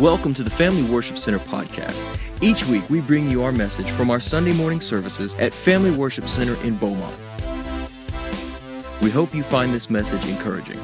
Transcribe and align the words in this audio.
Welcome 0.00 0.34
to 0.34 0.42
the 0.42 0.50
Family 0.50 0.82
Worship 0.82 1.16
Center 1.16 1.38
podcast. 1.38 2.04
Each 2.42 2.66
week, 2.66 2.90
we 2.90 3.00
bring 3.00 3.30
you 3.30 3.44
our 3.44 3.52
message 3.52 3.88
from 3.92 4.10
our 4.10 4.18
Sunday 4.18 4.52
morning 4.52 4.80
services 4.80 5.36
at 5.36 5.54
Family 5.54 5.92
Worship 5.92 6.26
Center 6.26 6.60
in 6.64 6.74
Beaumont. 6.78 7.16
We 9.00 9.10
hope 9.10 9.32
you 9.32 9.44
find 9.44 9.72
this 9.72 9.88
message 9.90 10.26
encouraging. 10.26 10.80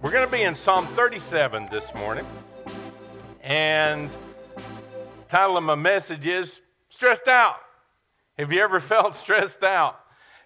We're 0.00 0.10
going 0.10 0.24
to 0.24 0.32
be 0.32 0.44
in 0.44 0.54
Psalm 0.54 0.86
37 0.86 1.68
this 1.70 1.94
morning. 1.94 2.26
And 3.42 4.08
title 5.34 5.56
of 5.56 5.64
my 5.64 5.74
message 5.74 6.28
is 6.28 6.62
Stressed 6.90 7.26
Out. 7.26 7.56
Have 8.38 8.52
you 8.52 8.62
ever 8.62 8.78
felt 8.94 9.16
stressed 9.16 9.64
out? 9.64 9.98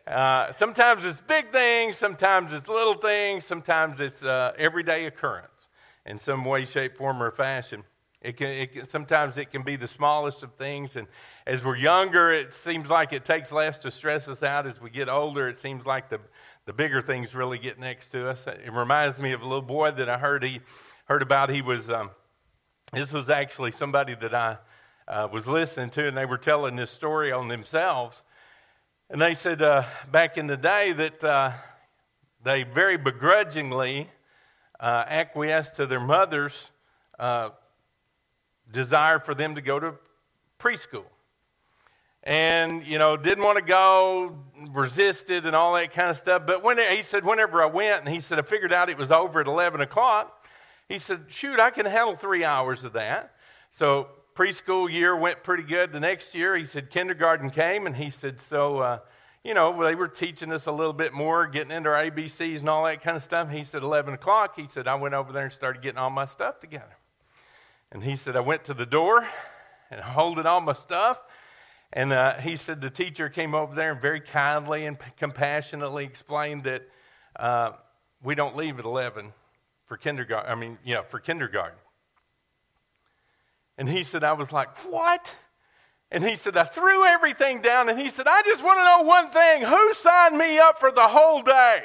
Uh, 0.07 0.51
sometimes 0.51 1.05
it's 1.05 1.21
big 1.21 1.53
things, 1.53 1.99
sometimes 1.99 2.55
it's 2.55 2.69
little 2.69 2.95
things, 2.95 3.45
sometimes 3.45 4.01
it's 4.01 4.23
uh, 4.23 4.55
everyday 4.57 5.05
occurrence 5.05 5.69
in 6.07 6.19
some 6.19 6.43
way, 6.43 6.65
shape, 6.65 6.97
form, 6.97 7.23
or 7.23 7.31
fashion. 7.31 7.85
It 8.23 8.39
can, 8.39 8.47
it 8.47 8.73
can, 8.73 8.87
sometimes 8.87 9.37
it 9.37 9.51
can 9.51 9.63
be 9.63 9.77
the 9.77 9.87
smallest 9.87 10.43
of 10.43 10.55
things, 10.55 10.97
and 10.97 11.07
as 11.47 11.63
we're 11.63 11.77
younger, 11.77 12.33
it 12.33 12.55
seems 12.55 12.89
like 12.89 13.13
it 13.13 13.27
takes 13.27 13.53
less 13.53 13.77
to 13.81 13.91
stress 13.91 14.27
us 14.27 14.43
out. 14.43 14.67
As 14.67 14.81
we 14.81 14.89
get 14.89 15.11
older, 15.11 15.49
it 15.49 15.59
seems 15.59 15.85
like 15.85 16.09
the, 16.09 16.19
the 16.65 16.73
bigger 16.73 17.03
things 17.03 17.35
really 17.35 17.59
get 17.59 17.79
next 17.79 18.09
to 18.13 18.27
us. 18.27 18.47
It 18.47 18.73
reminds 18.73 19.21
me 19.21 19.33
of 19.33 19.43
a 19.43 19.47
little 19.47 19.61
boy 19.61 19.91
that 19.91 20.09
I 20.09 20.17
heard 20.17 20.43
he 20.43 20.61
heard 21.09 21.21
about. 21.21 21.51
He 21.51 21.61
was 21.61 21.91
um, 21.91 22.13
this 22.91 23.13
was 23.13 23.29
actually 23.29 23.73
somebody 23.73 24.15
that 24.15 24.35
I 24.35 24.57
uh, 25.09 25.27
was 25.33 25.47
listening 25.47 25.91
to, 25.91 26.07
and 26.07 26.17
they 26.17 26.27
were 26.27 26.39
telling 26.39 26.77
this 26.77 26.91
story 26.91 27.33
on 27.33 27.49
themselves. 27.49 28.23
And 29.09 29.21
they 29.21 29.35
said 29.35 29.63
uh, 29.63 29.85
back 30.13 30.37
in 30.37 30.47
the 30.47 30.57
day 30.57 30.93
that 30.93 31.25
uh, 31.25 31.53
they 32.45 32.63
very 32.63 32.99
begrudgingly 32.99 34.11
uh, 34.79 35.05
acquiesced 35.09 35.77
to 35.77 35.87
their 35.87 36.01
mother's 36.01 36.71
uh, 37.19 37.51
desire 38.71 39.19
for 39.19 39.35
them 39.35 39.55
to 39.55 39.63
go 39.63 39.81
to 39.81 39.95
preschool. 40.59 41.07
And, 42.23 42.87
you 42.87 42.99
know, 42.99 43.17
didn't 43.17 43.45
want 43.45 43.57
to 43.57 43.65
go, 43.65 44.37
resisted, 44.73 45.47
and 45.47 45.57
all 45.57 45.73
that 45.75 45.95
kind 45.95 46.11
of 46.11 46.19
stuff. 46.19 46.43
But 46.47 46.63
when 46.63 46.77
he 46.77 47.03
said, 47.03 47.25
whenever 47.25 47.63
I 47.63 47.67
went, 47.67 48.05
and 48.05 48.09
he 48.15 48.21
said, 48.21 48.39
I 48.39 48.43
figured 48.43 48.73
out 48.73 48.91
it 48.91 48.99
was 48.99 49.11
over 49.11 49.41
at 49.41 49.47
11 49.47 49.81
o'clock, 49.81 50.47
he 50.87 50.99
said, 50.99 51.25
shoot, 51.29 51.59
I 51.59 51.71
can 51.71 51.87
handle 51.87 52.15
three 52.15 52.45
hours 52.45 52.85
of 52.85 52.93
that. 52.93 53.35
So 53.71 54.09
preschool 54.39 54.89
year 54.89 55.17
went 55.17 55.43
pretty 55.43 55.65
good. 55.65 55.91
The 55.91 55.99
next 55.99 56.33
year, 56.33 56.57
he 56.57 56.65
said 56.65 56.91
kindergarten 56.91 57.51
came, 57.51 57.87
and 57.89 57.97
he 57.97 58.09
said, 58.09 58.39
so, 58.39 58.79
uh, 58.79 58.99
you 59.43 59.53
know, 59.53 59.83
they 59.83 59.97
were 59.97 60.07
teaching 60.07 60.53
us 60.53 60.67
a 60.67 60.71
little 60.71 60.93
bit 60.93 61.13
more, 61.13 61.49
getting 61.49 61.73
into 61.73 61.91
our 61.91 62.09
ABCs 62.09 62.61
and 62.61 62.69
all 62.69 62.85
that 62.85 63.03
kind 63.03 63.17
of 63.17 63.23
stuff. 63.25 63.51
He 63.51 63.65
said, 63.65 63.83
11 63.83 64.15
o'clock, 64.15 64.55
he 64.55 64.67
said, 64.69 64.87
I 64.87 64.95
went 64.95 65.15
over 65.15 65.33
there 65.33 65.43
and 65.43 65.53
started 65.53 65.83
getting 65.83 65.99
all 65.99 66.11
my 66.11 66.25
stuff 66.25 66.61
together. 66.61 66.99
And 67.91 68.05
he 68.05 68.15
said, 68.15 68.37
I 68.37 68.41
went 68.41 68.63
to 68.67 68.75
the 68.75 68.87
door 68.87 69.27
and 69.91 70.01
holding 70.01 70.47
all 70.47 70.61
my 70.61 70.73
stuff. 70.73 71.27
And 71.93 72.13
uh, 72.13 72.35
he 72.35 72.57
said, 72.57 72.81
the 72.81 72.91
teacher 72.91 73.29
came 73.29 73.57
over 73.57 73.75
there 73.75 73.91
and 73.91 74.01
very 74.01 74.21
kindly 74.21 74.87
and 74.87 74.99
compassionately 75.17 76.05
explained 76.05 76.63
that 76.63 76.83
uh, 77.35 77.73
we 78.23 78.37
don't 78.37 78.55
leave 78.55 78.79
at 78.79 78.85
11 78.85 79.33
for 79.87 79.97
kindergarten. 79.97 80.49
I 80.49 80.55
mean, 80.55 80.79
yeah, 80.85 81.03
for 81.03 81.19
kindergarten. 81.19 81.79
And 83.79 83.89
he 83.89 84.05
said, 84.05 84.25
I 84.25 84.33
was 84.35 84.53
like, 84.53 84.77
What? 84.85 85.33
And 86.11 86.25
he 86.25 86.37
said, 86.37 86.57
I 86.57 86.65
threw 86.65 87.05
everything 87.05 87.61
down. 87.61 87.89
And 87.89 87.99
he 87.99 88.09
said, 88.09 88.27
I 88.27 88.43
just 88.43 88.65
want 88.65 88.79
to 88.79 88.85
know 88.85 89.03
one 89.03 89.31
thing 89.31 89.63
who 89.63 89.95
signed 89.95 90.39
me 90.39 90.59
up 90.59 90.81
for 90.81 90.91
the 90.91 91.07
whole 91.07 91.43
day? 91.43 91.81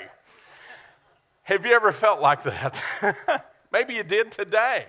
Have 1.44 1.66
you 1.66 1.74
ever 1.74 1.92
felt 1.92 2.22
like 2.22 2.44
that? 2.44 3.46
Maybe 3.72 3.96
you 3.96 4.04
did 4.04 4.32
today. 4.32 4.86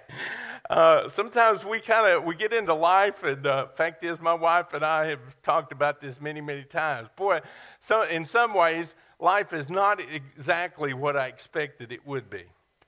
Uh, 0.70 1.08
sometimes 1.08 1.64
we 1.64 1.80
kind 1.80 2.10
of 2.10 2.24
we 2.24 2.34
get 2.36 2.52
into 2.52 2.72
life, 2.74 3.22
and 3.22 3.46
uh, 3.46 3.66
fact 3.68 4.04
is, 4.04 4.20
my 4.20 4.34
wife 4.34 4.72
and 4.72 4.84
I 4.84 5.06
have 5.06 5.42
talked 5.42 5.72
about 5.72 6.00
this 6.00 6.20
many, 6.20 6.40
many 6.40 6.64
times. 6.64 7.08
Boy, 7.16 7.40
so 7.80 8.02
in 8.02 8.24
some 8.24 8.54
ways, 8.54 8.94
life 9.18 9.52
is 9.52 9.68
not 9.68 10.00
exactly 10.00 10.94
what 10.94 11.16
I 11.16 11.26
expected 11.26 11.92
it 11.92 12.06
would 12.06 12.30
be. 12.30 12.44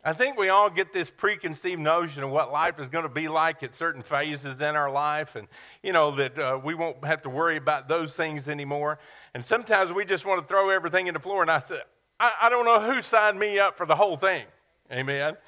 I 0.06 0.12
think 0.12 0.38
we 0.38 0.50
all 0.50 0.70
get 0.70 0.92
this 0.92 1.10
preconceived 1.10 1.80
notion 1.80 2.22
of 2.22 2.30
what 2.30 2.52
life 2.52 2.78
is 2.78 2.88
going 2.88 3.02
to 3.02 3.08
be 3.08 3.26
like 3.26 3.64
at 3.64 3.74
certain 3.74 4.04
phases 4.04 4.60
in 4.60 4.76
our 4.76 4.88
life, 4.88 5.34
and 5.34 5.48
you 5.82 5.92
know 5.92 6.14
that 6.14 6.38
uh, 6.38 6.60
we 6.62 6.76
won't 6.76 7.04
have 7.04 7.22
to 7.22 7.28
worry 7.28 7.56
about 7.56 7.88
those 7.88 8.14
things 8.14 8.48
anymore. 8.48 9.00
And 9.34 9.44
sometimes 9.44 9.92
we 9.92 10.04
just 10.04 10.24
want 10.24 10.40
to 10.40 10.46
throw 10.46 10.70
everything 10.70 11.08
in 11.08 11.14
the 11.14 11.18
floor. 11.18 11.42
And 11.42 11.50
I 11.50 11.58
said, 11.58 11.82
I, 12.20 12.32
I 12.42 12.48
don't 12.48 12.64
know 12.64 12.80
who 12.80 13.02
signed 13.02 13.36
me 13.36 13.58
up 13.58 13.76
for 13.76 13.84
the 13.84 13.96
whole 13.96 14.16
thing. 14.16 14.44
Amen. 14.92 15.38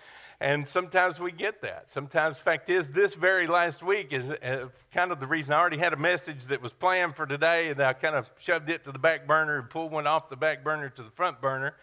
And 0.41 0.67
sometimes 0.67 1.21
we 1.21 1.31
get 1.31 1.63
that. 1.63 1.89
Sometimes, 1.89 2.39
fact 2.39 2.69
is, 2.69 2.91
this 2.91 3.15
very 3.15 3.47
last 3.47 3.81
week 3.81 4.13
is 4.13 4.29
uh, 4.29 4.71
kind 4.93 5.13
of 5.13 5.21
the 5.21 5.29
reason 5.29 5.55
I 5.55 5.59
already 5.59 5.79
had 5.79 5.93
a 5.93 5.97
message 5.97 6.47
that 6.47 6.61
was 6.61 6.73
planned 6.73 7.15
for 7.15 7.27
today, 7.27 7.69
and 7.69 7.81
I 7.81 7.93
kind 7.93 8.17
of 8.17 8.29
shoved 8.41 8.69
it 8.71 8.83
to 8.87 8.91
the 8.91 8.99
back 8.99 9.25
burner 9.25 9.61
and 9.61 9.71
pulled 9.71 9.93
one 9.93 10.09
off 10.09 10.29
the 10.29 10.37
back 10.37 10.65
burner 10.65 10.89
to 10.89 11.03
the 11.05 11.11
front 11.13 11.41
burner. 11.41 11.77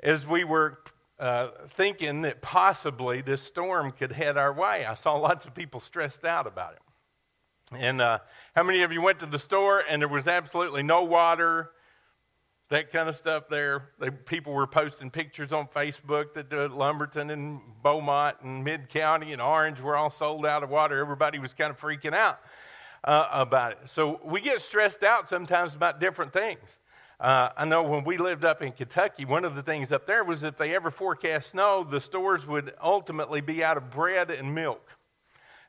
As 0.00 0.26
we 0.26 0.42
were 0.42 0.78
uh, 1.18 1.48
thinking 1.68 2.22
that 2.22 2.40
possibly 2.40 3.20
this 3.20 3.42
storm 3.42 3.92
could 3.92 4.12
head 4.12 4.36
our 4.36 4.52
way. 4.52 4.84
I 4.84 4.94
saw 4.94 5.14
lots 5.16 5.46
of 5.46 5.54
people 5.54 5.80
stressed 5.80 6.24
out 6.24 6.46
about 6.46 6.74
it. 6.74 6.80
And 7.72 8.00
uh, 8.00 8.20
how 8.54 8.62
many 8.62 8.82
of 8.82 8.92
you 8.92 9.02
went 9.02 9.18
to 9.20 9.26
the 9.26 9.38
store 9.38 9.82
and 9.88 10.00
there 10.00 10.08
was 10.08 10.26
absolutely 10.26 10.82
no 10.82 11.02
water, 11.02 11.70
that 12.70 12.90
kind 12.92 13.08
of 13.08 13.16
stuff 13.16 13.48
there? 13.50 13.90
They, 13.98 14.10
people 14.10 14.52
were 14.54 14.66
posting 14.66 15.10
pictures 15.10 15.52
on 15.52 15.66
Facebook 15.66 16.34
that 16.34 16.52
uh, 16.52 16.68
Lumberton 16.74 17.30
and 17.30 17.60
Beaumont 17.82 18.36
and 18.42 18.64
Mid 18.64 18.88
County 18.88 19.32
and 19.32 19.42
Orange 19.42 19.80
were 19.80 19.96
all 19.96 20.10
sold 20.10 20.46
out 20.46 20.62
of 20.62 20.70
water. 20.70 20.98
Everybody 20.98 21.38
was 21.38 21.52
kind 21.52 21.70
of 21.70 21.78
freaking 21.78 22.14
out 22.14 22.38
uh, 23.04 23.26
about 23.32 23.72
it. 23.72 23.78
So 23.84 24.20
we 24.24 24.40
get 24.40 24.60
stressed 24.60 25.02
out 25.02 25.28
sometimes 25.28 25.74
about 25.74 26.00
different 26.00 26.32
things. 26.32 26.78
Uh, 27.20 27.48
I 27.56 27.64
know 27.64 27.82
when 27.82 28.04
we 28.04 28.16
lived 28.16 28.44
up 28.44 28.62
in 28.62 28.70
Kentucky, 28.70 29.24
one 29.24 29.44
of 29.44 29.56
the 29.56 29.62
things 29.62 29.90
up 29.90 30.06
there 30.06 30.22
was 30.22 30.44
if 30.44 30.56
they 30.56 30.74
ever 30.76 30.88
forecast 30.88 31.50
snow, 31.50 31.82
the 31.82 32.00
stores 32.00 32.46
would 32.46 32.74
ultimately 32.80 33.40
be 33.40 33.64
out 33.64 33.76
of 33.76 33.90
bread 33.90 34.30
and 34.30 34.54
milk. 34.54 34.88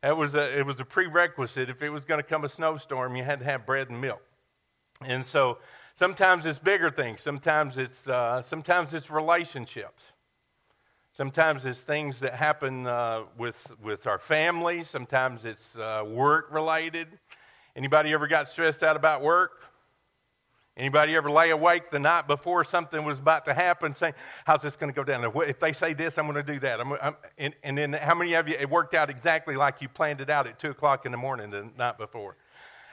It 0.03 0.15
was 0.15 0.35
a, 0.35 0.59
it 0.59 0.67
was 0.67 0.79
a 0.79 0.85
prerequisite. 0.85 1.67
If 1.67 1.81
it 1.81 1.89
was 1.89 2.05
going 2.05 2.19
to 2.19 2.27
come 2.27 2.43
a 2.43 2.49
snowstorm, 2.49 3.15
you 3.15 3.23
had 3.23 3.39
to 3.39 3.45
have 3.45 3.65
bread 3.65 3.89
and 3.89 3.99
milk. 3.99 4.21
And 5.01 5.25
so 5.25 5.57
sometimes 5.95 6.45
it's 6.45 6.59
bigger 6.59 6.91
things. 6.91 7.21
Sometimes 7.21 7.79
it's, 7.79 8.07
uh, 8.07 8.43
sometimes 8.43 8.93
it's 8.93 9.09
relationships. 9.09 10.03
Sometimes 11.13 11.65
it's 11.65 11.79
things 11.79 12.19
that 12.19 12.35
happen 12.35 12.85
uh, 12.85 13.23
with, 13.37 13.71
with 13.81 14.05
our 14.05 14.19
families. 14.19 14.87
Sometimes 14.87 15.45
it's 15.45 15.75
uh, 15.75 16.03
work 16.07 16.47
related. 16.51 17.07
Anybody 17.75 18.13
ever 18.13 18.27
got 18.27 18.49
stressed 18.49 18.83
out 18.83 18.95
about 18.95 19.23
work? 19.23 19.68
Anybody 20.79 21.13
ever 21.17 21.29
lay 21.29 21.49
awake 21.49 21.89
the 21.89 21.99
night 21.99 22.25
before 22.25 22.63
something 22.63 23.03
was 23.03 23.19
about 23.19 23.43
to 23.45 23.53
happen 23.53 23.93
saying, 23.93 24.13
how's 24.45 24.61
this 24.61 24.77
going 24.77 24.91
to 24.91 24.95
go 24.95 25.03
down? 25.03 25.29
If 25.45 25.59
they 25.59 25.73
say 25.73 25.93
this, 25.93 26.17
I'm 26.17 26.25
going 26.25 26.43
to 26.43 26.53
do 26.53 26.57
that. 26.61 26.79
I'm, 26.79 26.93
I'm, 26.93 27.15
and, 27.37 27.53
and, 27.63 27.77
then 27.77 27.91
how 27.91 28.15
many 28.15 28.33
of 28.33 28.47
you, 28.47 28.55
it 28.57 28.69
worked 28.69 28.93
out 28.93 29.09
exactly 29.09 29.57
like 29.57 29.81
you 29.81 29.89
planned 29.89 30.21
it 30.21 30.29
out 30.29 30.47
at 30.47 30.57
2 30.57 30.69
o'clock 30.69 31.05
in 31.05 31.11
the 31.11 31.17
morning 31.17 31.51
the 31.51 31.69
night 31.77 31.97
before? 31.97 32.37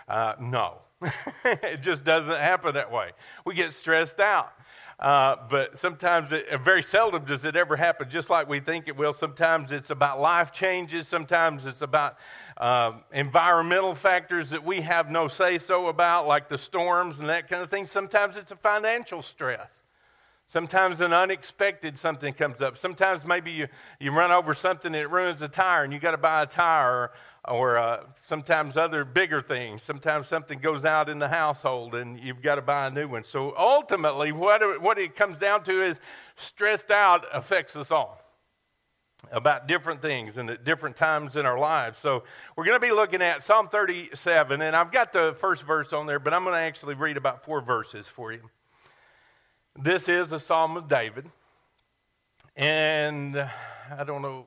Uh, 0.09 0.35
no. 0.41 0.79
it 1.45 1.81
just 1.81 2.05
doesn't 2.05 2.39
happen 2.39 2.75
that 2.75 2.91
way. 2.91 3.13
We 3.45 3.55
get 3.55 3.73
stressed 3.73 4.19
out. 4.19 4.53
Uh, 4.99 5.37
but 5.49 5.79
sometimes, 5.79 6.33
it, 6.33 6.47
very 6.63 6.83
seldom 6.83 7.25
does 7.25 7.45
it 7.45 7.55
ever 7.55 7.77
happen 7.77 8.09
just 8.09 8.31
like 8.31 8.49
we 8.49 8.61
think 8.61 8.89
it 8.89 8.97
will. 8.97 9.13
Sometimes 9.13 9.71
it's 9.71 9.91
about 9.91 10.21
life 10.21 10.51
changes. 10.53 11.07
Sometimes 11.07 11.67
it's 11.67 11.83
about 11.83 12.17
uh, 12.57 12.93
environmental 13.13 13.95
factors 13.95 14.51
that 14.51 14.65
we 14.65 14.81
have 14.81 15.11
no 15.11 15.29
say 15.29 15.59
so 15.59 15.89
about, 15.89 16.27
like 16.27 16.49
the 16.49 16.59
storms 16.59 17.19
and 17.19 17.29
that 17.29 17.49
kind 17.49 17.63
of 17.63 17.71
thing. 17.71 17.87
Sometimes 17.87 18.37
it's 18.37 18.51
a 18.51 18.57
financial 18.57 19.23
stress. 19.23 19.83
Sometimes 20.49 21.01
an 21.01 21.13
unexpected 21.13 21.99
something 21.99 22.33
comes 22.33 22.63
up. 22.63 22.79
Sometimes 22.79 23.27
maybe 23.27 23.51
you, 23.51 23.69
you 23.99 24.13
run 24.13 24.31
over 24.31 24.55
something 24.55 24.95
it 24.95 25.11
ruins 25.11 25.43
a 25.43 25.49
tire 25.49 25.83
and 25.83 25.93
you 25.93 25.99
got 25.99 26.13
to 26.13 26.19
buy 26.19 26.43
a 26.43 26.47
tire, 26.47 26.93
or, 26.93 27.13
or 27.49 27.79
uh, 27.79 28.05
sometimes 28.23 28.77
other 28.77 29.05
bigger 29.05 29.43
things. 29.43 29.83
Sometimes 29.83 30.29
something 30.29 30.61
goes 30.61 30.85
out 30.85 31.09
in 31.09 31.19
the 31.19 31.29
household 31.29 31.97
and 31.97 32.21
you've 32.21 32.43
got 32.43 32.55
to 32.55 32.63
buy 32.63 32.87
a 32.87 32.91
new 32.91 33.09
one. 33.09 33.25
So 33.25 33.55
ultimately, 33.59 34.31
what 34.31 34.81
what 34.81 34.99
it 34.99 35.17
comes 35.17 35.41
down 35.41 35.65
to 35.65 35.83
is 35.83 36.01
stressed 36.37 36.93
out 36.93 37.27
affects 37.33 37.75
us 37.75 37.91
all 37.91 38.26
about 39.33 39.67
different 39.67 40.03
things 40.03 40.37
and 40.37 40.51
at 40.51 40.65
different 40.65 40.97
times 40.97 41.37
in 41.37 41.47
our 41.47 41.59
lives. 41.59 41.99
So 41.99 42.25
we're 42.55 42.65
going 42.65 42.81
to 42.81 42.87
be 42.87 42.93
looking 42.93 43.23
at 43.23 43.43
Psalm 43.43 43.69
37, 43.69 44.61
and 44.61 44.77
I've 44.77 44.93
got 44.93 45.13
the 45.13 45.35
first 45.39 45.65
verse 45.65 45.93
on 45.93 46.07
there, 46.07 46.19
but 46.19 46.33
I'm 46.33 46.45
going 46.45 46.55
to 46.55 46.61
actually 46.61 46.95
read 46.95 47.17
about 47.17 47.45
four 47.45 47.61
verses 47.61 48.07
for 48.07 48.33
you. 48.33 48.51
This 49.75 50.09
is 50.09 50.33
a 50.33 50.41
Psalm 50.41 50.77
of 50.77 50.89
David, 50.89 51.27
and 52.57 53.37
I 53.37 54.05
don't 54.05 54.23
know 54.23 54.47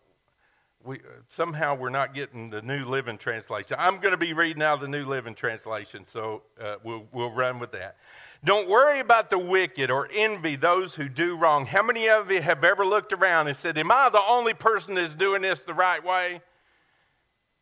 we, 0.83 0.99
somehow 1.27 1.75
we're 1.75 1.89
not 1.89 2.13
getting 2.13 2.49
the 2.49 2.61
New 2.61 2.85
Living 2.85 3.17
Translation. 3.17 3.75
I'm 3.79 3.99
going 3.99 4.11
to 4.11 4.17
be 4.17 4.33
reading 4.33 4.63
out 4.63 4.79
the 4.79 4.87
New 4.87 5.05
Living 5.05 5.35
Translation, 5.35 6.05
so 6.05 6.43
uh, 6.59 6.75
we'll, 6.83 7.05
we'll 7.11 7.31
run 7.31 7.59
with 7.59 7.71
that. 7.73 7.97
Don't 8.43 8.69
worry 8.69 8.99
about 8.99 9.29
the 9.29 9.37
wicked 9.37 9.91
or 9.91 10.07
envy 10.13 10.55
those 10.55 10.95
who 10.95 11.09
do 11.09 11.35
wrong. 11.35 11.65
How 11.65 11.83
many 11.83 12.07
of 12.07 12.31
you 12.31 12.41
have 12.41 12.63
ever 12.63 12.85
looked 12.85 13.11
around 13.11 13.47
and 13.47 13.57
said, 13.57 13.77
Am 13.77 13.91
I 13.91 14.09
the 14.09 14.21
only 14.21 14.53
person 14.53 14.95
that's 14.95 15.13
doing 15.13 15.41
this 15.41 15.61
the 15.61 15.73
right 15.73 16.03
way? 16.03 16.41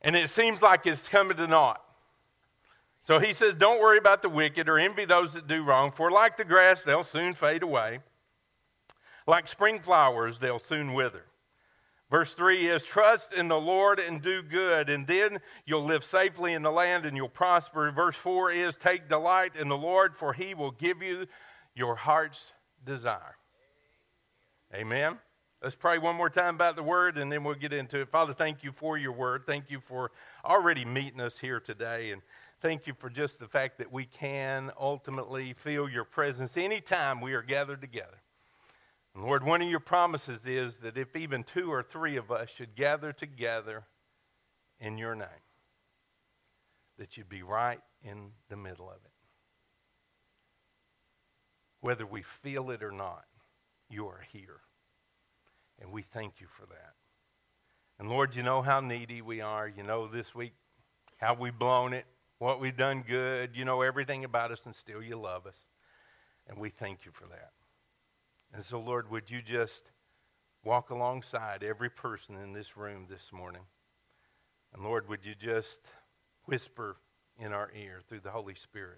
And 0.02 0.16
it 0.16 0.30
seems 0.30 0.62
like 0.62 0.86
it's 0.86 1.08
coming 1.08 1.38
to 1.38 1.48
naught. 1.48 1.82
So 3.02 3.20
he 3.20 3.34
says, 3.34 3.56
Don't 3.56 3.82
worry 3.82 3.98
about 3.98 4.22
the 4.22 4.30
wicked 4.30 4.70
or 4.70 4.78
envy 4.78 5.06
those 5.06 5.34
that 5.34 5.48
do 5.48 5.64
wrong, 5.64 5.92
for 5.92 6.12
like 6.12 6.38
the 6.38 6.46
grass, 6.46 6.82
they'll 6.82 7.04
soon 7.04 7.34
fade 7.34 7.64
away. 7.64 8.00
Like 9.26 9.48
spring 9.48 9.80
flowers, 9.80 10.40
they'll 10.40 10.60
soon 10.60 10.94
wither. 10.94 11.26
Verse 12.10 12.34
3 12.34 12.68
is 12.70 12.84
trust 12.84 13.34
in 13.34 13.50
the 13.50 13.60
Lord 13.60 14.00
and 14.00 14.22
do 14.22 14.42
good, 14.42 14.90
and 14.90 15.08
then 15.08 15.40
you'll 15.66 15.84
live 15.84 16.06
safely 16.06 16.54
in 16.54 16.62
the 16.62 16.72
land 16.72 17.06
and 17.06 17.18
you'll 17.18 17.28
prosper. 17.28 17.92
Verse 17.92 18.16
4 18.16 18.52
is 18.52 18.78
take 18.78 19.10
delight 19.10 19.58
in 19.58 19.68
the 19.68 19.78
Lord, 19.78 20.16
for 20.16 20.32
he 20.32 20.54
will 20.54 20.72
give 20.72 21.02
you 21.02 21.28
your 21.76 21.98
heart's 21.98 22.54
desire. 22.86 23.36
Amen. 24.74 25.18
Let's 25.62 25.76
pray 25.76 25.98
one 25.98 26.16
more 26.16 26.30
time 26.30 26.56
about 26.56 26.76
the 26.76 26.84
word 26.84 27.18
and 27.18 27.32
then 27.32 27.44
we'll 27.44 27.56
get 27.56 27.74
into 27.74 28.00
it. 28.00 28.10
Father, 28.10 28.34
thank 28.34 28.64
you 28.64 28.72
for 28.72 28.98
your 28.98 29.12
word. 29.12 29.44
Thank 29.46 29.72
you 29.72 29.80
for 29.80 30.12
already 30.46 30.86
meeting 30.86 31.20
us 31.20 31.40
here 31.40 31.60
today. 31.60 32.12
And 32.12 32.22
thank 32.62 32.86
you 32.86 32.94
for 32.98 33.10
just 33.10 33.40
the 33.40 33.48
fact 33.48 33.80
that 33.80 33.92
we 33.92 34.06
can 34.06 34.72
ultimately 34.80 35.54
feel 35.54 35.90
your 35.90 36.04
presence 36.04 36.58
anytime 36.58 37.22
we 37.22 37.34
are 37.34 37.42
gathered 37.42 37.82
together. 37.82 38.22
Lord, 39.20 39.44
one 39.44 39.62
of 39.62 39.70
your 39.70 39.80
promises 39.80 40.46
is 40.46 40.78
that 40.80 40.98
if 40.98 41.16
even 41.16 41.44
two 41.44 41.72
or 41.72 41.82
three 41.82 42.18
of 42.18 42.32
us 42.32 42.52
should 42.52 42.76
gather 42.76 43.12
together 43.12 43.86
in 44.80 44.98
your 44.98 45.16
name, 45.16 45.28
that 47.00 47.18
you'd 47.18 47.30
be 47.30 47.42
right 47.42 47.80
in 48.04 48.32
the 48.50 48.56
middle 48.56 48.90
of 48.90 48.98
it. 48.98 49.12
Whether 51.82 52.06
we 52.06 52.22
feel 52.22 52.70
it 52.70 52.84
or 52.84 52.92
not, 52.92 53.26
you 53.90 54.08
are 54.08 54.24
here. 54.32 54.62
And 55.80 55.92
we 55.92 56.02
thank 56.02 56.40
you 56.40 56.48
for 56.48 56.66
that. 56.68 56.94
And 58.00 58.10
Lord, 58.10 58.36
you 58.36 58.44
know 58.44 58.62
how 58.62 58.80
needy 58.80 59.22
we 59.22 59.42
are. 59.42 59.68
You 59.68 59.84
know 59.84 60.08
this 60.08 60.36
week 60.36 60.54
how 61.18 61.34
we've 61.34 61.58
blown 61.58 61.94
it, 61.94 62.06
what 62.38 62.60
we've 62.60 62.78
done 62.78 63.04
good. 63.08 63.56
You 63.56 63.66
know 63.66 63.82
everything 63.82 64.24
about 64.24 64.52
us, 64.52 64.66
and 64.66 64.76
still 64.76 65.02
you 65.02 65.20
love 65.20 65.48
us. 65.48 65.66
And 66.48 66.60
we 66.60 66.70
thank 66.70 67.06
you 67.06 67.12
for 67.12 67.26
that. 67.28 67.52
And 68.58 68.66
so, 68.66 68.80
Lord, 68.80 69.12
would 69.12 69.30
you 69.30 69.44
just 69.44 69.92
walk 70.64 70.90
alongside 70.90 71.62
every 71.62 71.92
person 71.92 72.36
in 72.38 72.54
this 72.54 72.76
room 72.76 73.06
this 73.08 73.32
morning? 73.32 73.62
And 74.74 74.84
Lord, 74.84 75.08
would 75.08 75.24
you 75.24 75.36
just 75.36 75.82
whisper 76.46 76.98
in 77.38 77.54
our 77.54 77.70
ear 77.80 78.02
through 78.10 78.22
the 78.22 78.32
Holy 78.32 78.56
Spirit 78.56 78.98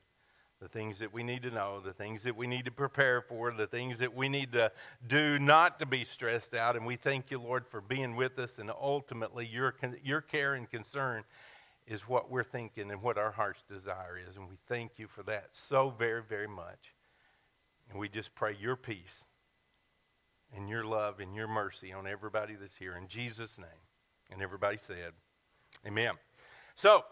the 0.61 0.69
things 0.69 0.99
that 0.99 1.13
we 1.13 1.23
need 1.23 1.43
to 1.43 1.51
know, 1.51 1.81
the 1.81 1.91
things 1.91 2.23
that 2.23 2.37
we 2.37 2.47
need 2.47 2.63
to 2.63 2.71
prepare 2.71 3.21
for, 3.21 3.51
the 3.51 3.67
things 3.67 3.99
that 3.99 4.15
we 4.15 4.29
need 4.29 4.53
to 4.53 4.71
do 5.05 5.37
not 5.37 5.77
to 5.79 5.85
be 5.85 6.05
stressed 6.05 6.53
out. 6.53 6.77
And 6.77 6.85
we 6.85 6.95
thank 6.95 7.29
you, 7.29 7.41
Lord, 7.41 7.67
for 7.67 7.81
being 7.81 8.15
with 8.15 8.39
us. 8.39 8.59
And 8.59 8.71
ultimately, 8.71 9.45
your, 9.45 9.75
your 10.01 10.21
care 10.21 10.53
and 10.53 10.71
concern 10.71 11.25
is 11.85 12.07
what 12.07 12.31
we're 12.31 12.45
thinking 12.45 12.91
and 12.91 13.01
what 13.01 13.17
our 13.17 13.31
heart's 13.31 13.63
desire 13.63 14.17
is. 14.25 14.37
And 14.37 14.47
we 14.47 14.55
thank 14.69 14.91
you 14.95 15.07
for 15.07 15.23
that 15.23 15.49
so 15.51 15.89
very, 15.89 16.23
very 16.23 16.47
much. 16.47 16.93
And 17.89 17.99
we 17.99 18.07
just 18.07 18.33
pray 18.35 18.55
your 18.57 18.77
peace 18.77 19.25
and 20.55 20.69
your 20.69 20.83
love 20.83 21.19
and 21.19 21.35
your 21.35 21.47
mercy 21.47 21.91
on 21.91 22.07
everybody 22.07 22.55
that's 22.55 22.75
here. 22.75 22.95
In 22.95 23.07
Jesus' 23.07 23.57
name. 23.57 23.67
And 24.31 24.41
everybody 24.41 24.77
said, 24.77 25.13
Amen. 25.85 26.13
So, 26.75 27.03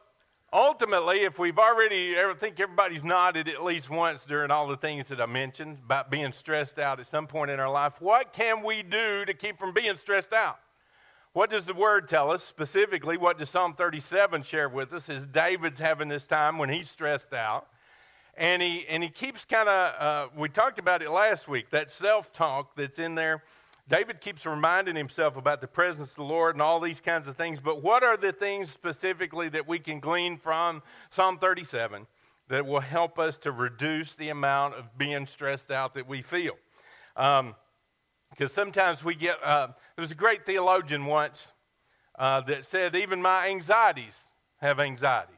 ultimately, 0.52 1.24
if 1.24 1.40
we've 1.40 1.58
already, 1.58 2.18
I 2.18 2.34
think 2.38 2.60
everybody's 2.60 3.04
nodded 3.04 3.48
at 3.48 3.64
least 3.64 3.90
once 3.90 4.26
during 4.26 4.52
all 4.52 4.68
the 4.68 4.78
things 4.78 5.08
that 5.08 5.20
I 5.20 5.26
mentioned 5.26 5.80
about 5.86 6.12
being 6.12 6.32
stressed 6.32 6.80
out 6.80 7.00
at 7.00 7.08
some 7.08 7.28
point 7.28 7.52
in 7.52 7.60
our 7.60 7.72
life, 7.72 8.00
what 8.00 8.34
can 8.34 8.64
we 8.64 8.84
do 8.84 9.26
to 9.26 9.34
keep 9.34 9.60
from 9.60 9.74
being 9.74 9.98
stressed 9.98 10.34
out? 10.34 10.60
What 11.34 11.50
does 11.50 11.66
the 11.66 11.74
word 11.74 12.08
tell 12.08 12.32
us? 12.32 12.44
Specifically, 12.44 13.18
what 13.18 13.38
does 13.38 13.50
Psalm 13.50 13.74
37 13.74 14.44
share 14.44 14.70
with 14.70 14.92
us? 14.94 15.08
Is 15.08 15.28
David's 15.28 15.80
having 15.80 16.08
this 16.08 16.26
time 16.26 16.58
when 16.58 16.70
he's 16.70 16.90
stressed 16.90 17.34
out 17.34 17.68
and 18.38 18.62
he 18.62 18.86
and 18.88 19.02
he 19.02 19.10
keeps 19.10 19.44
kind 19.46 19.68
of 19.68 20.02
uh, 20.02 20.28
we 20.38 20.48
talked 20.48 20.80
about 20.80 21.02
it 21.02 21.10
last 21.10 21.48
week 21.48 21.72
that 21.72 21.92
self-talk 21.92 22.76
that's 22.76 23.00
in 23.00 23.16
there. 23.16 23.44
David 23.90 24.20
keeps 24.20 24.46
reminding 24.46 24.98
himself 24.98 25.38
about 25.38 25.62
the 25.62 25.68
presence 25.68 26.10
of 26.12 26.16
the 26.18 26.24
lord 26.24 26.56
and 26.56 26.62
all 26.62 26.80
these 26.80 27.02
kinds 27.02 27.28
of 27.28 27.36
things 27.36 27.60
but 27.60 27.82
what 27.82 28.04
are 28.04 28.16
the 28.16 28.32
things 28.32 28.70
specifically 28.70 29.50
that 29.50 29.68
we 29.68 29.80
can 29.80 30.00
glean 30.00 30.38
from 30.38 30.84
psalm 31.10 31.40
37 31.40 32.06
that 32.50 32.66
will 32.66 32.82
help 32.82 33.18
us 33.18 33.38
to 33.40 33.52
reduce 33.52 34.14
the 34.16 34.30
amount 34.30 34.76
of 34.76 34.98
being 34.98 35.26
stressed 35.26 35.72
out 35.72 35.96
that 35.96 36.08
we 36.08 36.22
feel? 36.22 36.54
Because 37.16 37.40
um, 37.40 37.56
sometimes 38.48 39.04
we 39.04 39.16
get 39.16 39.38
uh, 39.44 39.68
there 39.96 40.04
was 40.04 40.12
a 40.12 40.16
great 40.16 40.46
theologian 40.46 41.06
once 41.06 41.48
uh, 42.20 42.42
that 42.42 42.66
said 42.66 42.96
even 42.96 43.22
my 43.22 43.48
anxieties 43.48 44.32
have 44.58 44.80
anxieties. 44.80 45.34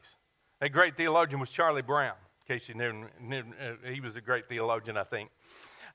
That 0.59 0.69
great 0.69 0.97
theologian 0.97 1.39
was 1.39 1.51
charlie 1.51 1.81
brown 1.81 2.15
case 2.49 2.67
you 2.67 2.73
never, 2.73 3.11
never 3.21 3.47
uh, 3.61 3.89
he 3.91 4.01
was 4.01 4.15
a 4.15 4.21
great 4.21 4.49
theologian, 4.49 4.97
I 4.97 5.03
think. 5.03 5.29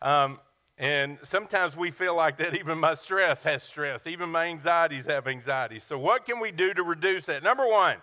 Um, 0.00 0.38
and 0.78 1.18
sometimes 1.24 1.76
we 1.76 1.90
feel 1.90 2.14
like 2.14 2.38
that 2.38 2.54
even 2.54 2.78
my 2.78 2.94
stress 2.94 3.42
has 3.42 3.64
stress, 3.64 4.06
even 4.06 4.28
my 4.28 4.46
anxieties 4.46 5.06
have 5.06 5.26
anxiety. 5.26 5.80
So, 5.80 5.98
what 5.98 6.24
can 6.24 6.38
we 6.38 6.52
do 6.52 6.72
to 6.72 6.82
reduce 6.84 7.26
that? 7.26 7.42
Number 7.42 7.66
one, 7.66 7.96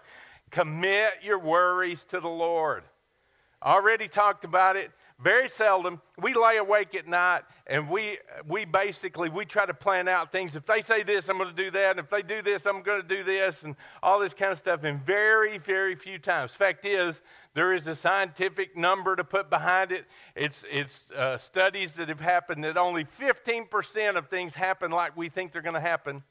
commit 0.50 1.14
your 1.24 1.40
worries 1.40 2.04
to 2.06 2.20
the 2.20 2.28
Lord. 2.30 2.84
Already 3.64 4.10
talked 4.10 4.44
about 4.44 4.76
it 4.76 4.92
very 5.18 5.48
seldom 5.48 6.02
we 6.20 6.34
lay 6.34 6.58
awake 6.58 6.96
at 6.96 7.08
night 7.08 7.44
and 7.72 7.90
we 7.90 8.18
we 8.48 8.66
basically 8.66 9.30
we 9.30 9.46
try 9.46 9.66
to 9.66 9.74
plan 9.74 10.08
out 10.08 10.32
things 10.32 10.56
if 10.56 10.66
they 10.66 10.82
say 10.82 11.02
this 11.04 11.30
i'm 11.30 11.38
going 11.38 11.50
to 11.50 11.56
do 11.56 11.72
that 11.72 11.92
and 11.92 12.00
if 12.00 12.10
they 12.10 12.22
do 12.22 12.42
this 12.42 12.66
i'm 12.68 12.84
going 12.84 13.02
to 13.02 13.08
do 13.08 13.24
this 13.24 13.64
and 13.64 13.76
all 14.04 14.20
this 14.20 14.34
kind 14.34 14.52
of 14.52 14.58
stuff 14.58 14.84
and 14.84 15.04
very 15.04 15.58
very 15.58 15.96
few 15.96 16.20
times 16.20 16.52
fact 16.52 16.86
is 16.86 17.22
there 17.54 17.74
is 17.74 17.88
a 17.88 17.96
scientific 17.96 18.78
number 18.78 19.16
to 19.16 19.24
put 19.24 19.50
behind 19.50 19.92
it 19.92 20.06
it's 20.36 20.64
it's 20.70 21.06
uh, 21.18 21.38
studies 21.38 21.94
that 21.94 22.10
have 22.10 22.20
happened 22.20 22.64
that 22.64 22.78
only 22.78 23.06
15% 23.06 24.18
of 24.18 24.28
things 24.28 24.54
happen 24.56 24.92
like 24.92 25.16
we 25.16 25.30
think 25.30 25.54
they're 25.54 25.62
going 25.62 25.74
to 25.74 25.80
happen 25.80 26.24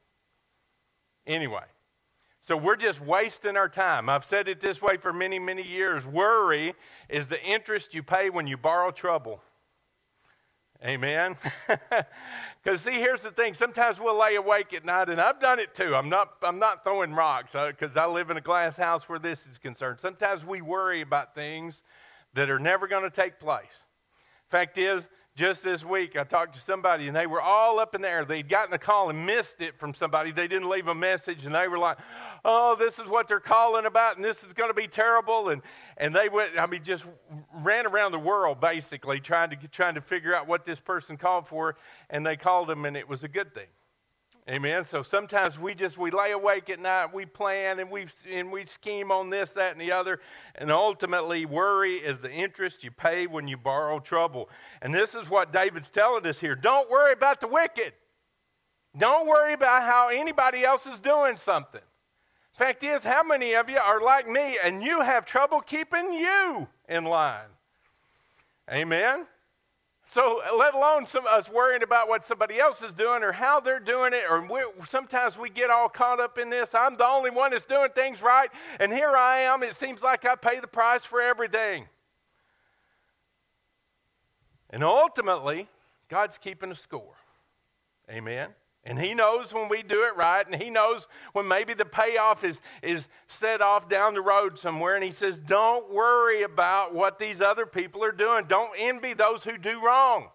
anyway 1.26 1.64
so 2.42 2.56
we're 2.56 2.76
just 2.76 3.02
wasting 3.02 3.59
our 3.59 3.68
time. 3.68 4.09
I've 4.09 4.25
said 4.25 4.49
it 4.49 4.62
this 4.62 4.80
way 4.80 4.97
for 4.97 5.12
many, 5.12 5.38
many 5.38 5.62
years. 5.62 6.06
Worry 6.06 6.73
is 7.11 7.28
the 7.28 7.38
interest 7.44 7.92
you 7.92 8.02
pay 8.02 8.30
when 8.30 8.47
you 8.47 8.56
borrow 8.56 8.90
trouble. 8.90 9.42
Amen. 10.84 11.37
Because 12.62 12.82
see, 12.82 12.92
here's 12.92 13.22
the 13.22 13.30
thing. 13.30 13.54
Sometimes 13.54 13.99
we'll 13.99 14.20
lay 14.20 14.34
awake 14.34 14.75
at 14.75 14.84
night, 14.84 15.08
and 15.08 15.18
I've 15.18 15.40
done 15.40 15.58
it 15.58 15.75
too. 15.75 15.94
I'm 15.94 16.10
not. 16.10 16.34
I'm 16.42 16.58
not 16.58 16.84
throwing 16.84 17.14
rocks 17.14 17.54
because 17.54 17.96
uh, 17.96 18.02
I 18.02 18.06
live 18.06 18.28
in 18.30 18.37
a 18.37 18.42
glass 18.42 18.76
house 18.76 19.08
where 19.08 19.18
this 19.18 19.46
is 19.46 19.56
concerned. 19.56 19.99
Sometimes 20.00 20.44
we 20.44 20.60
worry 20.60 21.00
about 21.00 21.34
things 21.34 21.82
that 22.34 22.50
are 22.50 22.58
never 22.58 22.87
going 22.87 23.02
to 23.02 23.10
take 23.10 23.40
place. 23.40 23.84
Fact 24.49 24.76
is, 24.76 25.08
just 25.40 25.64
this 25.64 25.82
week, 25.82 26.18
I 26.18 26.25
talked 26.25 26.52
to 26.52 26.61
somebody 26.61 27.06
and 27.06 27.16
they 27.16 27.26
were 27.26 27.40
all 27.40 27.78
up 27.78 27.94
in 27.94 28.02
the 28.02 28.11
air. 28.11 28.26
They'd 28.26 28.47
gotten 28.47 28.75
a 28.75 28.78
call 28.78 29.09
and 29.09 29.25
missed 29.25 29.62
it 29.62 29.78
from 29.78 29.94
somebody. 29.94 30.32
They 30.32 30.47
didn't 30.47 30.68
leave 30.68 30.87
a 30.87 30.94
message 30.94 31.47
and 31.47 31.54
they 31.54 31.66
were 31.66 31.78
like, 31.78 31.97
oh, 32.44 32.76
this 32.78 32.99
is 32.99 33.09
what 33.09 33.26
they're 33.26 33.40
calling 33.40 33.87
about 33.87 34.16
and 34.16 34.25
this 34.25 34.44
is 34.44 34.52
going 34.52 34.68
to 34.68 34.75
be 34.75 34.87
terrible. 34.87 35.49
And, 35.49 35.62
and 35.97 36.14
they 36.14 36.28
went, 36.28 36.59
I 36.59 36.66
mean, 36.66 36.85
just 36.85 37.06
ran 37.54 37.87
around 37.87 38.12
the 38.12 38.18
world 38.18 38.61
basically 38.61 39.18
trying 39.18 39.49
to, 39.49 39.56
trying 39.68 39.94
to 39.94 40.02
figure 40.02 40.35
out 40.35 40.47
what 40.47 40.66
this 40.66 40.78
person 40.78 41.16
called 41.16 41.49
for. 41.49 41.75
And 42.11 42.26
they 42.26 42.37
called 42.37 42.68
them 42.68 42.85
and 42.85 42.94
it 42.94 43.09
was 43.09 43.25
a 43.25 43.28
good 43.28 43.54
thing. 43.54 43.68
Amen. 44.50 44.83
So 44.83 45.04
sometimes 45.04 45.61
we 45.61 45.76
just 45.76 45.97
we 45.97 46.11
lay 46.11 46.33
awake 46.33 46.71
at 46.71 46.80
night, 46.80 47.14
we 47.14 47.25
plan 47.25 47.78
and 47.78 47.88
we 47.88 48.07
and 48.28 48.50
we 48.50 48.66
scheme 48.66 49.12
on 49.12 49.30
this, 49.30 49.50
that, 49.50 49.71
and 49.71 49.80
the 49.80 49.92
other, 49.92 50.19
and 50.57 50.73
ultimately 50.73 51.47
worry 51.47 51.95
is 51.95 52.19
the 52.19 52.33
interest 52.33 52.83
you 52.83 52.90
pay 52.90 53.28
when 53.28 53.47
you 53.47 53.57
borrow 53.57 54.00
trouble. 54.00 54.50
And 54.83 54.92
this 54.92 55.14
is 55.14 55.30
what 55.30 55.52
David's 55.52 55.88
telling 55.88 56.26
us 56.26 56.40
here. 56.40 56.57
Don't 56.57 56.90
worry 56.90 57.12
about 57.12 57.40
the 57.40 57.47
wicked. 57.47 57.92
Don't 58.99 59.28
worry 59.28 59.52
about 59.52 59.83
how 59.83 60.09
anybody 60.09 60.64
else 60.64 60.85
is 60.85 60.99
doing 60.99 61.37
something. 61.37 61.83
Fact 62.52 62.83
is, 62.83 63.04
how 63.04 63.23
many 63.23 63.54
of 63.54 63.71
you 63.71 63.78
are 63.78 64.00
like 64.00 64.28
me 64.28 64.59
and 64.61 64.83
you 64.83 65.02
have 65.02 65.25
trouble 65.25 65.61
keeping 65.61 66.12
you 66.12 66.66
in 66.88 67.04
line? 67.04 67.50
Amen. 68.69 69.26
So, 70.12 70.40
let 70.58 70.74
alone 70.74 71.06
some 71.06 71.24
us 71.24 71.48
worrying 71.48 71.84
about 71.84 72.08
what 72.08 72.26
somebody 72.26 72.58
else 72.58 72.82
is 72.82 72.90
doing 72.90 73.22
or 73.22 73.30
how 73.30 73.60
they're 73.60 73.78
doing 73.78 74.12
it, 74.12 74.24
or 74.28 74.44
sometimes 74.88 75.38
we 75.38 75.50
get 75.50 75.70
all 75.70 75.88
caught 75.88 76.18
up 76.18 76.36
in 76.36 76.50
this. 76.50 76.74
I'm 76.74 76.96
the 76.96 77.06
only 77.06 77.30
one 77.30 77.52
that's 77.52 77.64
doing 77.64 77.90
things 77.94 78.20
right, 78.20 78.50
and 78.80 78.92
here 78.92 79.10
I 79.16 79.38
am. 79.38 79.62
It 79.62 79.76
seems 79.76 80.02
like 80.02 80.24
I 80.24 80.34
pay 80.34 80.58
the 80.58 80.66
price 80.66 81.04
for 81.04 81.20
everything. 81.20 81.86
And 84.70 84.82
ultimately, 84.82 85.68
God's 86.08 86.38
keeping 86.38 86.72
a 86.72 86.74
score. 86.74 87.14
Amen. 88.10 88.48
And 88.82 88.99
he 88.99 89.12
knows 89.12 89.52
when 89.52 89.68
we 89.68 89.82
do 89.82 90.04
it 90.04 90.16
right, 90.16 90.46
and 90.46 90.60
he 90.60 90.70
knows 90.70 91.06
when 91.32 91.46
maybe 91.46 91.75
the 91.75 91.84
payoff 91.84 92.42
is, 92.44 92.62
is 92.82 93.08
set 93.26 93.60
off 93.60 93.90
down 93.90 94.14
the 94.14 94.22
road 94.22 94.58
somewhere. 94.58 94.94
And 94.94 95.04
he 95.04 95.12
says, 95.12 95.38
Don't 95.38 95.92
worry 95.92 96.42
about 96.42 96.94
what 96.94 97.18
these 97.18 97.42
other 97.42 97.66
people 97.66 98.02
are 98.02 98.12
doing. 98.12 98.46
Don't 98.49 98.72
envy 98.78 99.12
those 99.12 99.44
who 99.44 99.58
do 99.58 99.84
wrong. 99.84 100.28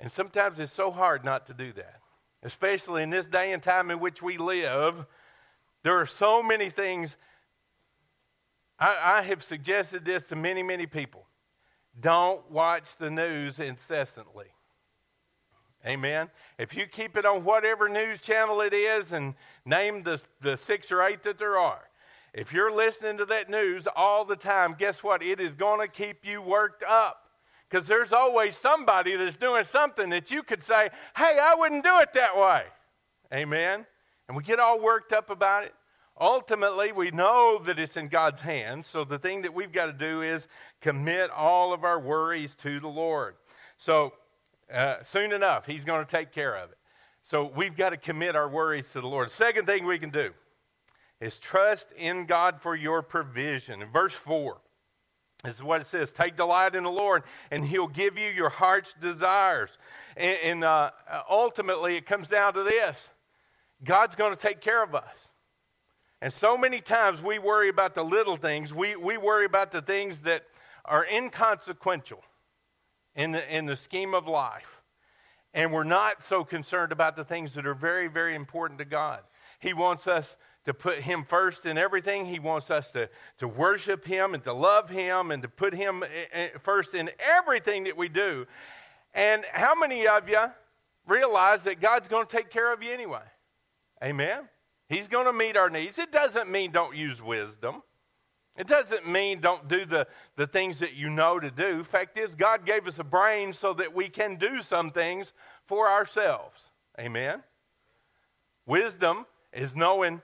And 0.00 0.10
sometimes 0.10 0.58
it's 0.58 0.72
so 0.72 0.90
hard 0.90 1.24
not 1.24 1.46
to 1.46 1.54
do 1.54 1.72
that, 1.74 2.00
especially 2.42 3.04
in 3.04 3.10
this 3.10 3.28
day 3.28 3.52
and 3.52 3.62
time 3.62 3.90
in 3.92 4.00
which 4.00 4.20
we 4.20 4.36
live. 4.36 5.06
There 5.84 5.98
are 6.00 6.06
so 6.06 6.42
many 6.42 6.70
things. 6.70 7.16
I, 8.80 9.18
I 9.18 9.22
have 9.22 9.44
suggested 9.44 10.04
this 10.04 10.24
to 10.28 10.36
many, 10.36 10.64
many 10.64 10.86
people. 10.86 11.26
Don't 11.98 12.50
watch 12.50 12.96
the 12.96 13.10
news 13.10 13.60
incessantly. 13.60 14.46
Amen. 15.86 16.30
If 16.58 16.74
you 16.74 16.86
keep 16.86 17.16
it 17.16 17.26
on 17.26 17.44
whatever 17.44 17.88
news 17.88 18.22
channel 18.22 18.60
it 18.62 18.72
is 18.72 19.12
and 19.12 19.34
name 19.66 20.02
the, 20.02 20.20
the 20.40 20.56
six 20.56 20.90
or 20.90 21.02
eight 21.02 21.22
that 21.24 21.38
there 21.38 21.58
are, 21.58 21.88
if 22.32 22.52
you're 22.52 22.72
listening 22.74 23.18
to 23.18 23.24
that 23.26 23.50
news 23.50 23.86
all 23.94 24.24
the 24.24 24.36
time, 24.36 24.74
guess 24.78 25.04
what? 25.04 25.22
It 25.22 25.40
is 25.40 25.54
going 25.54 25.80
to 25.80 25.88
keep 25.88 26.24
you 26.24 26.40
worked 26.42 26.82
up. 26.82 27.20
Because 27.68 27.86
there's 27.86 28.12
always 28.12 28.56
somebody 28.56 29.16
that's 29.16 29.36
doing 29.36 29.64
something 29.64 30.10
that 30.10 30.30
you 30.30 30.42
could 30.42 30.62
say, 30.62 30.90
hey, 31.16 31.38
I 31.42 31.54
wouldn't 31.56 31.84
do 31.84 31.98
it 32.00 32.12
that 32.14 32.36
way. 32.36 32.64
Amen. 33.32 33.86
And 34.28 34.36
we 34.36 34.42
get 34.42 34.60
all 34.60 34.80
worked 34.80 35.12
up 35.12 35.30
about 35.30 35.64
it. 35.64 35.74
Ultimately, 36.20 36.92
we 36.92 37.10
know 37.10 37.60
that 37.64 37.78
it's 37.78 37.96
in 37.96 38.08
God's 38.08 38.42
hands. 38.42 38.86
So 38.86 39.04
the 39.04 39.18
thing 39.18 39.42
that 39.42 39.54
we've 39.54 39.72
got 39.72 39.86
to 39.86 39.92
do 39.92 40.22
is 40.22 40.46
commit 40.80 41.30
all 41.30 41.72
of 41.72 41.84
our 41.84 41.98
worries 41.98 42.54
to 42.56 42.78
the 42.78 42.88
Lord. 42.88 43.34
So 43.76 44.12
uh, 44.72 45.02
soon 45.02 45.32
enough, 45.32 45.66
He's 45.66 45.84
going 45.84 46.04
to 46.04 46.10
take 46.10 46.32
care 46.32 46.56
of 46.56 46.70
it. 46.70 46.78
So 47.22 47.50
we've 47.54 47.76
got 47.76 47.90
to 47.90 47.96
commit 47.96 48.36
our 48.36 48.48
worries 48.48 48.90
to 48.92 49.00
the 49.00 49.06
Lord. 49.06 49.30
Second 49.32 49.66
thing 49.66 49.86
we 49.86 49.98
can 49.98 50.10
do 50.10 50.32
is 51.20 51.38
trust 51.38 51.90
in 51.92 52.26
God 52.26 52.60
for 52.60 52.76
your 52.76 53.00
provision. 53.02 53.80
In 53.80 53.90
verse 53.90 54.12
4, 54.12 54.58
this 55.42 55.54
is 55.56 55.62
what 55.62 55.80
it 55.80 55.86
says 55.86 56.12
Take 56.12 56.36
delight 56.36 56.74
in 56.74 56.84
the 56.84 56.90
Lord, 56.90 57.22
and 57.50 57.64
He'll 57.64 57.88
give 57.88 58.18
you 58.18 58.28
your 58.28 58.50
heart's 58.50 58.94
desires. 58.94 59.78
And, 60.16 60.38
and 60.42 60.64
uh, 60.64 60.90
ultimately, 61.30 61.96
it 61.96 62.06
comes 62.06 62.28
down 62.28 62.54
to 62.54 62.62
this 62.62 63.10
God's 63.82 64.16
going 64.16 64.34
to 64.34 64.40
take 64.40 64.60
care 64.60 64.82
of 64.82 64.94
us. 64.94 65.30
And 66.20 66.32
so 66.32 66.56
many 66.56 66.80
times 66.80 67.22
we 67.22 67.38
worry 67.38 67.68
about 67.68 67.94
the 67.94 68.02
little 68.02 68.36
things, 68.36 68.72
we, 68.72 68.96
we 68.96 69.18
worry 69.18 69.44
about 69.44 69.72
the 69.72 69.82
things 69.82 70.20
that 70.22 70.44
are 70.84 71.06
inconsequential 71.06 72.22
in 73.14 73.32
the, 73.32 73.56
in 73.56 73.66
the 73.66 73.76
scheme 73.76 74.14
of 74.14 74.26
life. 74.26 74.82
And 75.52 75.72
we're 75.72 75.84
not 75.84 76.22
so 76.22 76.44
concerned 76.44 76.90
about 76.90 77.14
the 77.14 77.24
things 77.24 77.52
that 77.52 77.66
are 77.66 77.74
very, 77.74 78.08
very 78.08 78.34
important 78.34 78.78
to 78.80 78.84
God. 78.84 79.20
He 79.60 79.72
wants 79.72 80.08
us 80.08 80.36
to 80.64 80.74
put 80.74 81.00
Him 81.00 81.24
first 81.24 81.64
in 81.64 81.78
everything. 81.78 82.26
He 82.26 82.38
wants 82.38 82.70
us 82.70 82.90
to, 82.92 83.08
to 83.38 83.46
worship 83.46 84.06
Him 84.06 84.34
and 84.34 84.42
to 84.44 84.52
love 84.52 84.90
Him 84.90 85.30
and 85.30 85.42
to 85.42 85.48
put 85.48 85.74
Him 85.74 86.02
eh, 86.02 86.06
eh, 86.32 86.48
first 86.58 86.94
in 86.94 87.10
everything 87.18 87.84
that 87.84 87.96
we 87.96 88.08
do. 88.08 88.46
And 89.12 89.44
how 89.52 89.74
many 89.74 90.08
of 90.08 90.28
you 90.28 90.46
realize 91.06 91.64
that 91.64 91.80
God's 91.80 92.08
going 92.08 92.26
to 92.26 92.36
take 92.36 92.50
care 92.50 92.72
of 92.72 92.82
you 92.82 92.92
anyway? 92.92 93.22
Amen? 94.02 94.48
He's 94.88 95.06
going 95.06 95.26
to 95.26 95.32
meet 95.32 95.56
our 95.56 95.70
needs. 95.70 95.98
It 95.98 96.10
doesn't 96.10 96.50
mean 96.50 96.72
don't 96.72 96.96
use 96.96 97.22
wisdom. 97.22 97.82
It 98.56 98.68
doesn't 98.68 99.08
mean 99.08 99.40
don't 99.40 99.66
do 99.68 99.84
the, 99.84 100.06
the 100.36 100.46
things 100.46 100.78
that 100.78 100.94
you 100.94 101.10
know 101.10 101.40
to 101.40 101.50
do. 101.50 101.82
Fact 101.82 102.16
is, 102.16 102.36
God 102.36 102.64
gave 102.64 102.86
us 102.86 102.98
a 102.98 103.04
brain 103.04 103.52
so 103.52 103.74
that 103.74 103.94
we 103.94 104.08
can 104.08 104.36
do 104.36 104.62
some 104.62 104.90
things 104.90 105.32
for 105.64 105.88
ourselves. 105.88 106.70
Amen? 106.98 107.42
Wisdom 108.64 109.26
is 109.52 109.74
knowing 109.74 110.22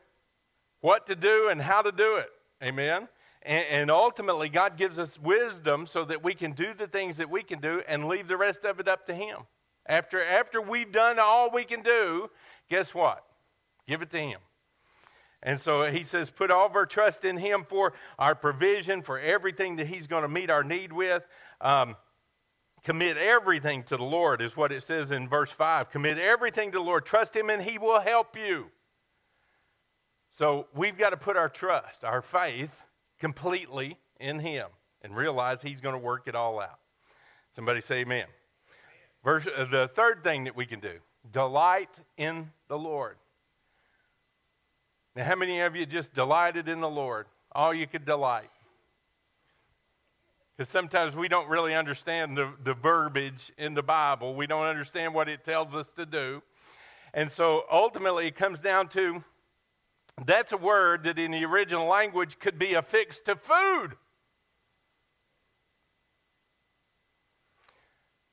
what 0.80 1.06
to 1.08 1.16
do 1.16 1.48
and 1.50 1.60
how 1.60 1.82
to 1.82 1.90
do 1.90 2.16
it. 2.16 2.30
Amen? 2.62 3.08
And, 3.42 3.64
and 3.68 3.90
ultimately, 3.90 4.48
God 4.48 4.76
gives 4.76 4.98
us 4.98 5.18
wisdom 5.18 5.86
so 5.86 6.04
that 6.04 6.22
we 6.22 6.34
can 6.34 6.52
do 6.52 6.72
the 6.72 6.86
things 6.86 7.16
that 7.16 7.30
we 7.30 7.42
can 7.42 7.60
do 7.60 7.82
and 7.88 8.06
leave 8.06 8.28
the 8.28 8.36
rest 8.36 8.64
of 8.64 8.78
it 8.78 8.86
up 8.86 9.06
to 9.06 9.14
Him. 9.14 9.38
After, 9.86 10.22
after 10.22 10.60
we've 10.60 10.92
done 10.92 11.18
all 11.18 11.50
we 11.50 11.64
can 11.64 11.82
do, 11.82 12.30
guess 12.68 12.94
what? 12.94 13.24
Give 13.88 14.02
it 14.02 14.10
to 14.10 14.18
Him. 14.18 14.38
And 15.42 15.60
so 15.60 15.84
he 15.84 16.04
says, 16.04 16.30
put 16.30 16.50
all 16.50 16.66
of 16.66 16.76
our 16.76 16.86
trust 16.86 17.24
in 17.24 17.38
him 17.38 17.64
for 17.66 17.94
our 18.18 18.34
provision, 18.34 19.02
for 19.02 19.18
everything 19.18 19.76
that 19.76 19.86
he's 19.86 20.06
going 20.06 20.22
to 20.22 20.28
meet 20.28 20.50
our 20.50 20.62
need 20.62 20.92
with. 20.92 21.26
Um, 21.60 21.96
commit 22.82 23.16
everything 23.16 23.82
to 23.84 23.96
the 23.96 24.04
Lord, 24.04 24.42
is 24.42 24.56
what 24.56 24.70
it 24.70 24.82
says 24.82 25.10
in 25.10 25.28
verse 25.28 25.50
5. 25.50 25.90
Commit 25.90 26.18
everything 26.18 26.72
to 26.72 26.78
the 26.78 26.84
Lord. 26.84 27.06
Trust 27.06 27.34
him, 27.34 27.48
and 27.48 27.62
he 27.62 27.78
will 27.78 28.00
help 28.00 28.36
you. 28.36 28.66
So 30.30 30.66
we've 30.74 30.98
got 30.98 31.10
to 31.10 31.16
put 31.16 31.36
our 31.36 31.48
trust, 31.48 32.04
our 32.04 32.22
faith, 32.22 32.82
completely 33.18 33.98
in 34.18 34.40
him 34.40 34.66
and 35.02 35.16
realize 35.16 35.62
he's 35.62 35.80
going 35.80 35.94
to 35.94 35.98
work 35.98 36.26
it 36.26 36.34
all 36.34 36.60
out. 36.60 36.78
Somebody 37.52 37.80
say 37.80 38.00
amen. 38.00 38.26
Verse, 39.24 39.46
uh, 39.46 39.64
the 39.64 39.88
third 39.88 40.22
thing 40.22 40.44
that 40.44 40.56
we 40.56 40.66
can 40.66 40.80
do 40.80 40.98
delight 41.30 41.90
in 42.16 42.50
the 42.68 42.78
Lord. 42.78 43.16
Now, 45.20 45.26
how 45.26 45.36
many 45.36 45.60
of 45.60 45.76
you 45.76 45.84
just 45.84 46.14
delighted 46.14 46.66
in 46.66 46.80
the 46.80 46.88
Lord? 46.88 47.26
All 47.52 47.74
you 47.74 47.86
could 47.86 48.06
delight. 48.06 48.48
Because 50.56 50.70
sometimes 50.70 51.14
we 51.14 51.28
don't 51.28 51.46
really 51.46 51.74
understand 51.74 52.38
the, 52.38 52.54
the 52.64 52.72
verbiage 52.72 53.52
in 53.58 53.74
the 53.74 53.82
Bible, 53.82 54.34
we 54.34 54.46
don't 54.46 54.64
understand 54.64 55.12
what 55.12 55.28
it 55.28 55.44
tells 55.44 55.74
us 55.74 55.92
to 55.92 56.06
do. 56.06 56.42
And 57.12 57.30
so 57.30 57.64
ultimately, 57.70 58.28
it 58.28 58.34
comes 58.34 58.62
down 58.62 58.88
to 58.90 59.22
that's 60.24 60.52
a 60.52 60.56
word 60.56 61.04
that 61.04 61.18
in 61.18 61.32
the 61.32 61.44
original 61.44 61.86
language 61.86 62.38
could 62.38 62.58
be 62.58 62.72
affixed 62.72 63.26
to 63.26 63.36
food. 63.36 63.96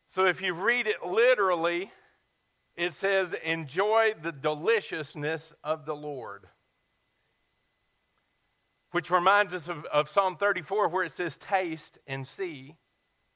So 0.07 0.23
if 0.23 0.41
you 0.41 0.53
read 0.53 0.87
it 0.87 1.05
literally, 1.05 1.91
it 2.77 2.93
says, 2.93 3.35
Enjoy 3.43 4.13
the 4.13 4.31
deliciousness 4.31 5.51
of 5.65 5.85
the 5.85 5.93
Lord 5.93 6.47
which 8.97 9.11
reminds 9.11 9.53
us 9.53 9.67
of, 9.67 9.85
of 9.93 10.09
Psalm 10.09 10.35
34, 10.35 10.87
where 10.87 11.03
it 11.03 11.11
says, 11.11 11.37
Taste 11.37 11.99
and 12.07 12.27
see 12.27 12.77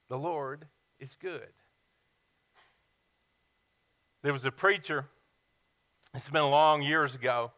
the 0.09 0.17
Lord 0.17 0.65
is 0.99 1.13
good. 1.13 1.49
There 4.23 4.33
was 4.33 4.43
a 4.43 4.49
preacher, 4.49 5.05
it's 6.15 6.31
been 6.31 6.49
long 6.49 6.81
years 6.81 7.13
ago, 7.13 7.51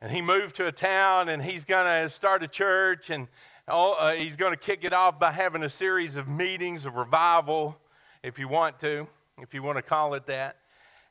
and 0.00 0.10
he 0.10 0.20
moved 0.20 0.56
to 0.56 0.66
a 0.66 0.72
town 0.72 1.28
and 1.28 1.44
he's 1.44 1.64
going 1.64 1.86
to 1.86 2.08
start 2.08 2.42
a 2.42 2.48
church 2.48 3.08
and 3.08 3.28
all, 3.68 3.94
uh, 4.00 4.14
he's 4.14 4.34
going 4.34 4.52
to 4.52 4.58
kick 4.58 4.82
it 4.82 4.92
off 4.92 5.20
by 5.20 5.30
having 5.30 5.62
a 5.62 5.68
series 5.68 6.16
of 6.16 6.26
meetings 6.26 6.84
of 6.84 6.96
revival, 6.96 7.78
if 8.24 8.36
you 8.36 8.48
want 8.48 8.80
to, 8.80 9.06
if 9.38 9.54
you 9.54 9.62
want 9.62 9.78
to 9.78 9.82
call 9.82 10.14
it 10.14 10.26
that. 10.26 10.56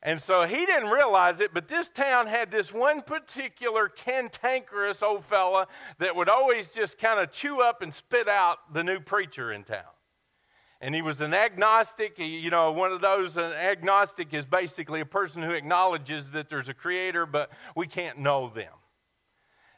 And 0.03 0.19
so 0.19 0.47
he 0.47 0.65
didn't 0.65 0.89
realize 0.89 1.39
it, 1.41 1.53
but 1.53 1.67
this 1.67 1.87
town 1.87 2.25
had 2.25 2.49
this 2.49 2.73
one 2.73 3.03
particular 3.03 3.87
cantankerous 3.87 5.03
old 5.03 5.23
fella 5.23 5.67
that 5.99 6.15
would 6.15 6.27
always 6.27 6.71
just 6.71 6.97
kind 6.97 7.19
of 7.19 7.31
chew 7.31 7.61
up 7.61 7.83
and 7.83 7.93
spit 7.93 8.27
out 8.27 8.73
the 8.73 8.83
new 8.83 8.99
preacher 8.99 9.51
in 9.51 9.63
town. 9.63 9.83
And 10.83 10.95
he 10.95 11.03
was 11.03 11.21
an 11.21 11.35
agnostic, 11.35 12.17
you 12.17 12.49
know, 12.49 12.71
one 12.71 12.91
of 12.91 13.01
those, 13.01 13.37
an 13.37 13.51
agnostic 13.51 14.33
is 14.33 14.47
basically 14.47 15.01
a 15.01 15.05
person 15.05 15.43
who 15.43 15.51
acknowledges 15.51 16.31
that 16.31 16.49
there's 16.49 16.67
a 16.67 16.73
creator, 16.73 17.27
but 17.27 17.51
we 17.75 17.85
can't 17.85 18.17
know 18.17 18.49
them. 18.49 18.73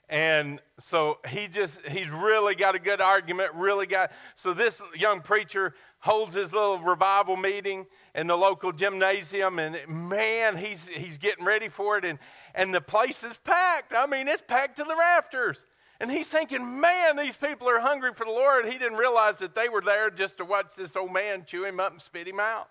And 0.08 0.62
so 0.80 1.18
he 1.28 1.48
just, 1.48 1.80
he's 1.90 2.10
really 2.10 2.56
got 2.56 2.76
a 2.76 2.80
good 2.80 3.02
argument, 3.02 3.52
really 3.56 3.86
got, 3.86 4.12
so 4.38 4.54
this 4.54 4.82
young 4.96 5.22
preacher 5.22 5.74
holds 6.00 6.36
his 6.36 6.54
little 6.54 6.80
revival 6.80 7.36
meeting 7.36 7.86
in 8.16 8.28
the 8.28 8.38
local 8.38 8.72
gymnasium, 8.72 9.58
and 9.60 9.78
man, 9.88 10.58
he's, 10.58 10.88
he's 10.88 11.18
getting 11.18 11.46
ready 11.46 11.68
for 11.68 11.98
it, 11.98 12.06
and, 12.06 12.20
and 12.54 12.74
the 12.74 12.82
place 12.82 13.24
is 13.24 13.38
packed. 13.44 13.94
I 13.96 14.06
mean, 14.06 14.28
it's 14.28 14.44
packed 14.48 14.78
to 14.78 14.84
the 14.84 14.96
rafters. 14.96 15.66
And 16.00 16.12
he's 16.12 16.28
thinking, 16.28 16.80
man, 16.80 17.16
these 17.16 17.36
people 17.36 17.70
are 17.70 17.80
hungry 17.80 18.12
for 18.14 18.26
the 18.26 18.32
Lord. 18.32 18.66
He 18.66 18.78
didn't 18.78 18.98
realize 18.98 19.38
that 19.40 19.56
they 19.56 19.70
were 19.70 19.82
there 19.82 20.10
just 20.10 20.38
to 20.38 20.46
watch 20.46 20.76
this 20.76 20.96
old 20.96 21.14
man 21.14 21.46
chew 21.46 21.66
him 21.66 21.80
up 21.80 21.92
and 21.92 22.02
spit 22.02 22.28
him 22.28 22.40
out. 22.40 22.68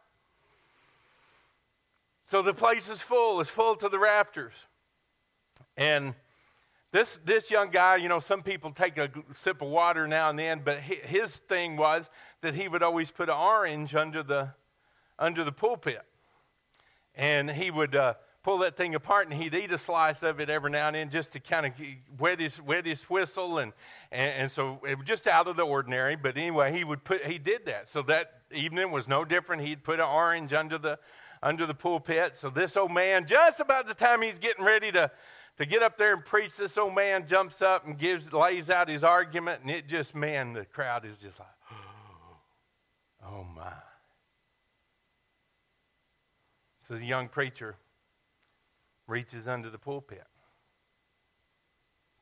So 2.25 2.43
the 2.43 2.55
place 2.55 2.89
is 2.89 3.01
full, 3.01 3.41
it's 3.41 3.51
full 3.51 3.75
to 3.77 3.89
the 3.89 3.99
rafters. 3.99 4.55
And 5.77 6.15
this, 6.93 7.19
this 7.25 7.51
young 7.51 7.71
guy, 7.71 7.97
you 7.97 8.09
know, 8.09 8.19
some 8.19 8.43
people 8.43 8.71
take 8.71 8.99
a 8.99 9.11
sip 9.35 9.63
of 9.63 9.69
water 9.69 10.07
now 10.07 10.31
and 10.31 10.39
then, 10.39 10.61
but 10.65 10.81
his 10.81 11.35
thing 11.35 11.77
was 11.77 12.11
that 12.43 12.55
he 12.55 12.69
would 12.69 12.83
always 12.83 13.11
put 13.11 13.29
an 13.29 13.35
orange 13.35 13.95
under 13.95 14.23
the, 14.23 14.51
under 15.23 15.45
the 15.45 15.52
pulpit. 15.52 16.02
And 17.14 17.50
he 17.50 17.71
would 17.71 17.95
uh, 17.95 18.14
pull 18.43 18.59
that 18.59 18.76
thing 18.76 18.95
apart 18.95 19.29
and 19.29 19.41
he'd 19.41 19.55
eat 19.55 19.71
a 19.71 19.79
slice 19.79 20.23
of 20.23 20.41
it 20.41 20.50
every 20.50 20.71
now 20.71 20.88
and 20.88 20.97
then 20.97 21.11
just 21.11 21.33
to 21.35 21.41
kind 21.41 21.67
of 21.67 21.73
wet 22.19 22.41
his, 22.41 22.61
wet 22.61 22.87
his 22.87 23.02
whistle. 23.05 23.59
And, 23.59 23.73
and, 24.11 24.31
and 24.33 24.50
so 24.50 24.81
it 24.87 24.99
was 24.99 25.07
just 25.07 25.26
out 25.26 25.47
of 25.47 25.57
the 25.57 25.62
ordinary. 25.62 26.17
But 26.17 26.37
anyway, 26.37 26.76
he 26.76 26.83
would 26.83 27.05
put, 27.05 27.25
he 27.25 27.38
did 27.38 27.67
that. 27.67 27.88
So 27.88 28.02
that 28.02 28.43
evening 28.50 28.91
was 28.91 29.07
no 29.07 29.25
different. 29.25 29.62
He'd 29.62 29.85
put 29.85 30.00
an 30.00 30.07
orange 30.07 30.52
under 30.52 30.76
the, 30.76 30.99
under 31.41 31.67
the 31.67 31.75
pulpit. 31.75 32.37
So 32.37 32.50
this 32.50 32.76
old 32.76 32.91
man, 32.91 33.26
just 33.26 33.61
about 33.61 33.87
the 33.87 33.95
time 33.95 34.23
he's 34.23 34.41
getting 34.41 34.64
ready 34.64 34.91
to, 34.91 35.12
to 35.59 35.67
get 35.67 35.83
up 35.83 35.99
there 35.99 36.14
and 36.14 36.25
preach, 36.25 36.57
this 36.57 36.76
old 36.76 36.95
man 36.95 37.26
jumps 37.29 37.62
up 37.62 37.87
and 37.87 37.97
gives 37.97 38.33
lays 38.33 38.71
out 38.71 38.88
his 38.88 39.05
argument, 39.05 39.61
and 39.61 39.71
it 39.71 39.87
just, 39.87 40.14
man, 40.14 40.55
the 40.55 40.64
crowd 40.64 41.05
is 41.05 41.19
just 41.19 41.38
like, 41.38 41.49
oh 43.26 43.45
my. 43.55 43.73
So 46.93 46.99
the 46.99 47.07
young 47.07 47.29
preacher 47.29 47.77
reaches 49.07 49.49
under 49.49 49.71
the 49.71 49.79
pulpit, 49.79 50.27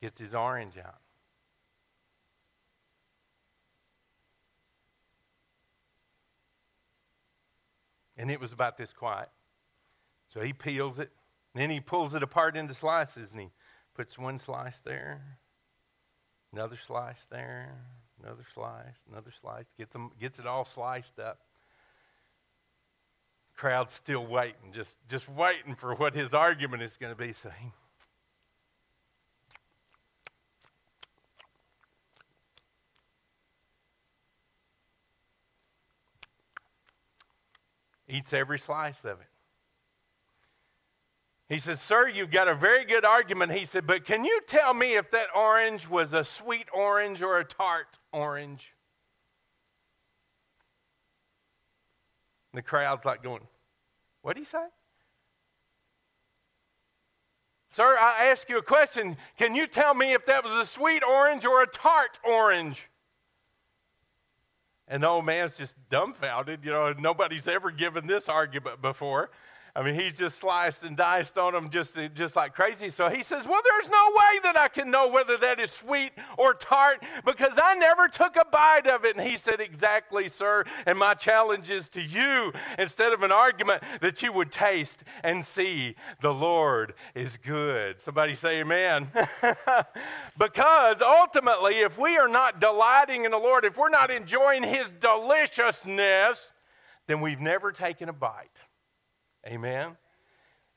gets 0.01 0.17
his 0.17 0.33
orange 0.33 0.77
out. 0.77 1.01
And 8.15 8.31
it 8.31 8.39
was 8.39 8.53
about 8.53 8.77
this 8.77 8.93
quiet. 8.93 9.27
So 10.33 10.39
he 10.39 10.53
peels 10.53 10.99
it, 10.99 11.11
then 11.53 11.69
he 11.69 11.81
pulls 11.81 12.15
it 12.15 12.23
apart 12.23 12.55
into 12.55 12.73
slices, 12.73 13.33
and 13.33 13.41
he 13.41 13.49
puts 13.93 14.17
one 14.17 14.39
slice 14.39 14.79
there, 14.79 15.37
another 16.53 16.77
slice 16.77 17.25
there, 17.25 17.75
another 18.23 18.45
slice, 18.53 18.95
another 19.11 19.33
slice, 19.41 19.65
gets, 19.77 19.91
them, 19.91 20.11
gets 20.17 20.39
it 20.39 20.47
all 20.47 20.63
sliced 20.63 21.19
up 21.19 21.39
crowd's 23.61 23.93
still 23.93 24.25
waiting, 24.25 24.71
just, 24.71 24.97
just 25.07 25.29
waiting 25.29 25.75
for 25.75 25.93
what 25.93 26.15
his 26.15 26.33
argument 26.33 26.81
is 26.81 26.97
going 26.97 27.13
to 27.13 27.15
be. 27.15 27.31
So 27.31 27.51
he 38.07 38.17
eats 38.17 38.33
every 38.33 38.57
slice 38.57 39.05
of 39.05 39.21
it. 39.21 39.27
He 41.47 41.59
says, 41.59 41.79
Sir, 41.79 42.07
you've 42.07 42.31
got 42.31 42.47
a 42.47 42.55
very 42.55 42.83
good 42.83 43.05
argument. 43.05 43.51
He 43.51 43.65
said, 43.65 43.85
But 43.85 44.05
can 44.05 44.25
you 44.25 44.41
tell 44.47 44.73
me 44.73 44.95
if 44.95 45.11
that 45.11 45.27
orange 45.35 45.87
was 45.87 46.13
a 46.13 46.25
sweet 46.25 46.65
orange 46.73 47.21
or 47.21 47.37
a 47.37 47.45
tart 47.45 47.99
orange? 48.11 48.73
the 52.53 52.61
crowd's 52.61 53.05
like 53.05 53.23
going, 53.23 53.41
what 54.21 54.35
did 54.35 54.41
he 54.41 54.45
say? 54.45 54.65
Sir, 57.69 57.97
I 57.97 58.25
ask 58.25 58.49
you 58.49 58.57
a 58.57 58.61
question. 58.61 59.15
Can 59.37 59.55
you 59.55 59.65
tell 59.65 59.93
me 59.93 60.13
if 60.13 60.25
that 60.25 60.43
was 60.43 60.53
a 60.53 60.65
sweet 60.65 61.03
orange 61.03 61.45
or 61.45 61.63
a 61.63 61.67
tart 61.67 62.19
orange? 62.23 62.89
And 64.89 65.03
the 65.03 65.07
old 65.07 65.25
man's 65.25 65.57
just 65.57 65.77
dumbfounded. 65.89 66.65
You 66.65 66.71
know, 66.71 66.93
nobody's 66.99 67.47
ever 67.47 67.71
given 67.71 68.07
this 68.07 68.27
argument 68.27 68.81
before. 68.81 69.31
I 69.73 69.83
mean, 69.83 69.95
he's 69.95 70.17
just 70.17 70.37
sliced 70.39 70.83
and 70.83 70.97
diced 70.97 71.37
on 71.37 71.53
them 71.53 71.69
just, 71.69 71.97
just 72.13 72.35
like 72.35 72.53
crazy. 72.53 72.91
So 72.91 73.09
he 73.09 73.23
says, 73.23 73.47
Well, 73.47 73.61
there's 73.63 73.89
no 73.89 74.09
way 74.09 74.39
that 74.43 74.57
I 74.57 74.67
can 74.67 74.91
know 74.91 75.07
whether 75.07 75.37
that 75.37 75.59
is 75.59 75.71
sweet 75.71 76.11
or 76.37 76.53
tart 76.53 77.01
because 77.25 77.57
I 77.61 77.75
never 77.75 78.09
took 78.09 78.35
a 78.35 78.43
bite 78.51 78.87
of 78.87 79.05
it. 79.05 79.15
And 79.15 79.25
he 79.25 79.37
said, 79.37 79.61
Exactly, 79.61 80.27
sir. 80.27 80.65
And 80.85 80.99
my 80.99 81.13
challenge 81.13 81.69
is 81.69 81.87
to 81.89 82.01
you, 82.01 82.51
instead 82.77 83.13
of 83.13 83.23
an 83.23 83.31
argument, 83.31 83.81
that 84.01 84.21
you 84.21 84.33
would 84.33 84.51
taste 84.51 85.03
and 85.23 85.45
see 85.45 85.95
the 86.19 86.33
Lord 86.33 86.93
is 87.15 87.37
good. 87.37 88.01
Somebody 88.01 88.35
say, 88.35 88.59
Amen. 88.59 89.07
because 90.37 91.01
ultimately, 91.01 91.79
if 91.79 91.97
we 91.97 92.17
are 92.17 92.27
not 92.27 92.59
delighting 92.59 93.23
in 93.23 93.31
the 93.31 93.37
Lord, 93.37 93.63
if 93.63 93.77
we're 93.77 93.89
not 93.89 94.11
enjoying 94.11 94.63
his 94.63 94.87
deliciousness, 94.99 96.51
then 97.07 97.21
we've 97.21 97.39
never 97.39 97.71
taken 97.71 98.09
a 98.09 98.13
bite. 98.13 98.59
Amen. 99.45 99.97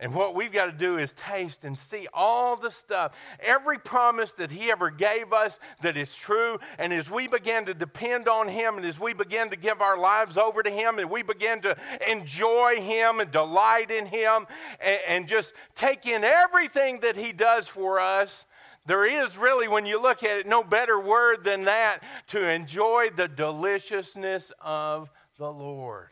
And 0.00 0.12
what 0.12 0.35
we've 0.35 0.52
got 0.52 0.66
to 0.66 0.73
do 0.73 0.99
is 0.99 1.14
taste 1.14 1.62
and 1.62 1.78
see 1.78 2.09
all 2.12 2.57
the 2.57 2.70
stuff, 2.70 3.14
every 3.38 3.79
promise 3.79 4.33
that 4.33 4.50
He 4.50 4.70
ever 4.70 4.90
gave 4.90 5.33
us 5.33 5.61
that 5.83 5.96
is 5.96 6.14
true. 6.16 6.59
And 6.79 6.92
as 6.92 7.09
we 7.09 7.29
begin 7.29 7.66
to 7.66 7.74
depend 7.74 8.29
on 8.29 8.48
Him, 8.48 8.77
and 8.77 8.85
as 8.85 8.98
we 8.98 9.14
begin 9.14 9.50
to 9.50 9.57
give 9.57 9.81
our 9.81 9.96
lives 9.96 10.37
over 10.37 10.64
to 10.64 10.70
Him, 10.70 10.98
and 10.98 11.09
we 11.09 11.22
begin 11.22 11.61
to 11.62 11.77
enjoy 12.11 12.81
Him 12.81 13.20
and 13.20 13.31
delight 13.31 13.92
in 13.92 14.07
Him, 14.07 14.46
and, 14.81 14.98
and 15.07 15.29
just 15.29 15.55
take 15.77 16.07
in 16.07 16.24
everything 16.24 17.00
that 17.00 17.16
He 17.16 17.33
does 17.33 17.68
for 17.68 18.00
us, 18.00 18.46
there 18.87 19.07
is 19.07 19.38
really, 19.38 19.68
when 19.68 19.87
you 19.87 20.03
look 20.03 20.24
at 20.24 20.40
it, 20.40 20.46
no 20.46 20.64
better 20.64 20.98
word 21.00 21.44
than 21.44 21.64
that 21.64 22.00
to 22.29 22.46
enjoy 22.46 23.11
the 23.14 23.29
deliciousness 23.29 24.50
of 24.61 25.11
the 25.38 25.50
Lord. 25.50 26.11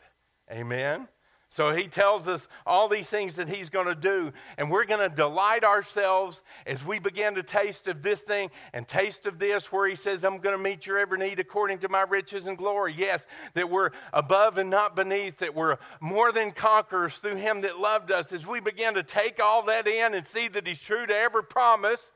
Amen. 0.49 1.09
So 1.53 1.71
he 1.71 1.87
tells 1.87 2.27
us 2.27 2.47
all 2.65 2.89
these 2.89 3.11
things 3.11 3.35
that 3.35 3.47
he's 3.47 3.69
going 3.69 3.85
to 3.85 3.93
do, 3.93 4.33
and 4.57 4.71
we're 4.71 4.85
going 4.85 5.07
to 5.07 5.15
delight 5.15 5.63
ourselves 5.63 6.41
as 6.65 6.83
we 6.83 6.97
begin 6.97 7.35
to 7.35 7.43
taste 7.43 7.87
of 7.87 8.01
this 8.01 8.21
thing 8.21 8.49
and 8.73 8.87
taste 8.87 9.27
of 9.27 9.37
this, 9.37 9.71
where 9.71 9.87
he 9.87 9.95
says, 9.95 10.23
I'm 10.23 10.39
going 10.39 10.57
to 10.57 10.63
meet 10.63 10.87
your 10.87 10.97
every 10.97 11.19
need 11.19 11.37
according 11.37 11.77
to 11.81 11.89
my 11.89 12.01
riches 12.01 12.47
and 12.47 12.57
glory. 12.57 12.95
Yes, 12.97 13.27
that 13.53 13.69
we're 13.69 13.91
above 14.11 14.57
and 14.57 14.71
not 14.71 14.95
beneath, 14.95 15.37
that 15.37 15.53
we're 15.53 15.77
more 16.01 16.31
than 16.31 16.53
conquerors 16.53 17.19
through 17.19 17.35
him 17.35 17.61
that 17.61 17.77
loved 17.77 18.11
us. 18.11 18.33
As 18.33 18.47
we 18.47 18.59
begin 18.59 18.95
to 18.95 19.03
take 19.03 19.39
all 19.39 19.63
that 19.65 19.87
in 19.87 20.15
and 20.15 20.25
see 20.25 20.47
that 20.47 20.65
he's 20.65 20.81
true 20.81 21.05
to 21.05 21.15
every 21.15 21.43
promise, 21.43 22.13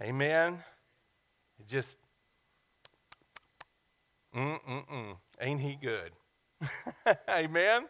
amen. 0.00 0.62
It 1.58 1.66
just, 1.66 1.98
mm-mm-mm, 4.32 5.16
ain't 5.40 5.60
he 5.60 5.74
good? 5.74 6.12
amen. 7.28 7.86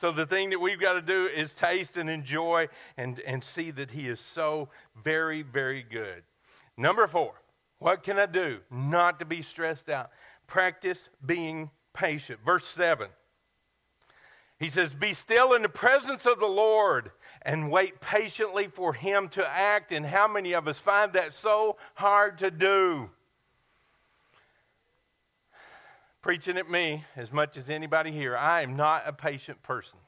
So 0.00 0.10
the 0.10 0.24
thing 0.24 0.48
that 0.48 0.60
we've 0.60 0.80
got 0.80 0.94
to 0.94 1.02
do 1.02 1.26
is 1.26 1.54
taste 1.54 1.98
and 1.98 2.08
enjoy 2.08 2.68
and, 2.96 3.20
and 3.20 3.44
see 3.44 3.70
that 3.72 3.90
He 3.90 4.08
is 4.08 4.18
so 4.18 4.70
very, 4.96 5.42
very 5.42 5.82
good. 5.82 6.22
Number 6.74 7.06
four, 7.06 7.34
what 7.80 8.02
can 8.02 8.18
I 8.18 8.24
do 8.24 8.60
not 8.70 9.18
to 9.18 9.26
be 9.26 9.42
stressed 9.42 9.90
out? 9.90 10.10
Practice 10.46 11.10
being 11.26 11.68
patient. 11.92 12.40
Verse 12.42 12.66
7. 12.66 13.08
He 14.58 14.70
says, 14.70 14.94
Be 14.94 15.12
still 15.12 15.52
in 15.52 15.60
the 15.60 15.68
presence 15.68 16.24
of 16.24 16.40
the 16.40 16.46
Lord 16.46 17.10
and 17.42 17.70
wait 17.70 18.00
patiently 18.00 18.68
for 18.68 18.94
Him 18.94 19.28
to 19.28 19.46
act. 19.46 19.92
And 19.92 20.06
how 20.06 20.26
many 20.26 20.54
of 20.54 20.66
us 20.66 20.78
find 20.78 21.12
that 21.12 21.34
so 21.34 21.76
hard 21.96 22.38
to 22.38 22.50
do? 22.50 23.10
Preaching 26.22 26.58
at 26.58 26.70
me 26.70 27.04
as 27.16 27.32
much 27.32 27.56
as 27.56 27.70
anybody 27.70 28.12
here. 28.12 28.36
I 28.36 28.62
am 28.62 28.76
not 28.76 29.04
a 29.06 29.12
patient 29.12 29.62
person. 29.62 29.98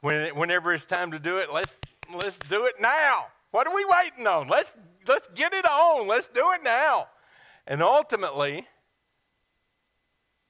When, 0.00 0.36
whenever 0.36 0.72
it's 0.72 0.86
time 0.86 1.10
to 1.12 1.18
do 1.18 1.38
it, 1.38 1.52
let's, 1.52 1.76
let's 2.14 2.38
do 2.38 2.66
it 2.66 2.74
now. 2.80 3.26
What 3.50 3.66
are 3.66 3.74
we 3.74 3.84
waiting 3.88 4.26
on? 4.26 4.48
Let's, 4.48 4.74
let's 5.06 5.28
get 5.34 5.52
it 5.54 5.64
on. 5.64 6.06
Let's 6.06 6.28
do 6.28 6.52
it 6.52 6.62
now. 6.62 7.08
And 7.66 7.82
ultimately, 7.82 8.66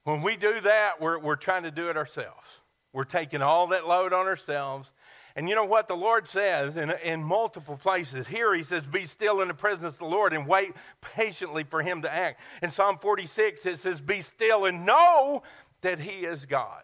when 0.05 0.23
we 0.23 0.37
do 0.37 0.61
that, 0.61 1.01
we're, 1.01 1.19
we're 1.19 1.37
trying 1.37 1.63
to 1.63 1.71
do 1.71 1.89
it 1.89 1.97
ourselves. 1.97 2.47
We're 2.93 3.05
taking 3.05 3.43
all 3.43 3.69
that 3.69 3.87
load 3.87 4.13
on 4.13 4.27
ourselves 4.27 4.93
and 5.39 5.49
you 5.49 5.55
know 5.55 5.65
what 5.65 5.87
the 5.87 5.95
Lord 5.95 6.27
says 6.27 6.75
in, 6.75 6.91
in 6.91 7.23
multiple 7.23 7.77
places? 7.77 8.27
Here 8.27 8.53
he 8.57 8.65
says, 8.65 8.89
Be 8.89 9.05
still 9.05 9.41
in 9.41 9.47
the 9.47 9.55
presence 9.55 9.95
of 9.95 9.99
the 10.01 10.07
Lord 10.07 10.33
and 10.33 10.49
wait 10.49 10.73
patiently 11.01 11.63
for 11.63 11.81
him 11.81 12.03
to 12.03 12.13
act. 12.13 12.41
In 12.61 12.73
Psalm 12.73 12.99
46, 13.01 13.65
it 13.65 13.79
says, 13.79 14.01
Be 14.01 14.21
still 14.21 14.65
and 14.65 14.85
know 14.85 15.45
that 15.83 16.01
he 16.01 16.27
is 16.27 16.45
God. 16.45 16.83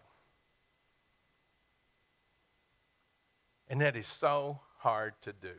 And 3.67 3.81
that 3.81 3.97
is 3.97 4.07
so 4.07 4.61
hard 4.77 5.15
to 5.23 5.33
do. 5.33 5.55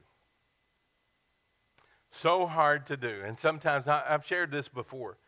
So 2.11 2.47
hard 2.47 2.87
to 2.87 2.97
do. 2.97 3.21
And 3.23 3.39
sometimes 3.39 3.89
I, 3.89 4.05
I've 4.09 4.25
shared 4.25 4.51
this 4.51 4.69
before 4.69 5.19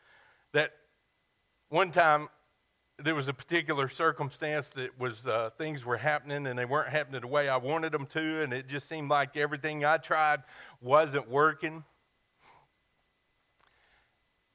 that 0.54 0.72
one 1.68 1.92
time 1.92 2.28
there 3.00 3.14
was 3.14 3.28
a 3.28 3.32
particular 3.32 3.88
circumstance 3.88 4.70
that 4.70 4.98
was 4.98 5.26
uh, 5.26 5.50
things 5.56 5.84
were 5.84 5.98
happening 5.98 6.46
and 6.46 6.58
they 6.58 6.64
weren't 6.64 6.88
happening 6.88 7.20
the 7.20 7.28
way 7.28 7.48
I 7.48 7.56
wanted 7.56 7.92
them 7.92 8.06
to, 8.06 8.42
and 8.42 8.52
it 8.52 8.66
just 8.66 8.88
seemed 8.88 9.08
like 9.08 9.36
everything 9.36 9.84
I 9.84 9.98
tried 9.98 10.42
wasn't 10.80 11.30
working. 11.30 11.84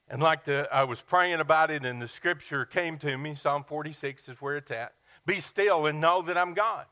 And 0.08 0.22
like 0.22 0.44
the, 0.44 0.68
I 0.70 0.84
was 0.84 1.00
praying 1.00 1.40
about 1.40 1.70
it, 1.70 1.86
and 1.86 2.00
the 2.02 2.08
scripture 2.08 2.66
came 2.66 2.98
to 2.98 3.16
me. 3.16 3.34
Psalm 3.34 3.64
46 3.64 4.28
is 4.28 4.42
where 4.42 4.58
it's 4.58 4.70
at. 4.70 4.92
Be 5.24 5.40
still 5.40 5.86
and 5.86 6.00
know 6.00 6.20
that 6.22 6.36
I'm 6.36 6.52
God. 6.52 6.84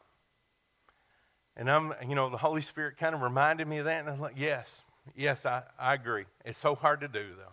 And 1.54 1.70
I'm, 1.70 1.92
you 2.08 2.14
know, 2.14 2.30
the 2.30 2.38
Holy 2.38 2.62
Spirit 2.62 2.96
kind 2.96 3.14
of 3.14 3.20
reminded 3.20 3.68
me 3.68 3.78
of 3.78 3.84
that, 3.84 4.00
and 4.00 4.08
I'm 4.08 4.20
like, 4.20 4.38
yes, 4.38 4.70
yes, 5.14 5.44
I, 5.44 5.64
I 5.78 5.92
agree. 5.92 6.24
It's 6.46 6.58
so 6.58 6.74
hard 6.74 7.02
to 7.02 7.08
do, 7.08 7.26
though. 7.36 7.52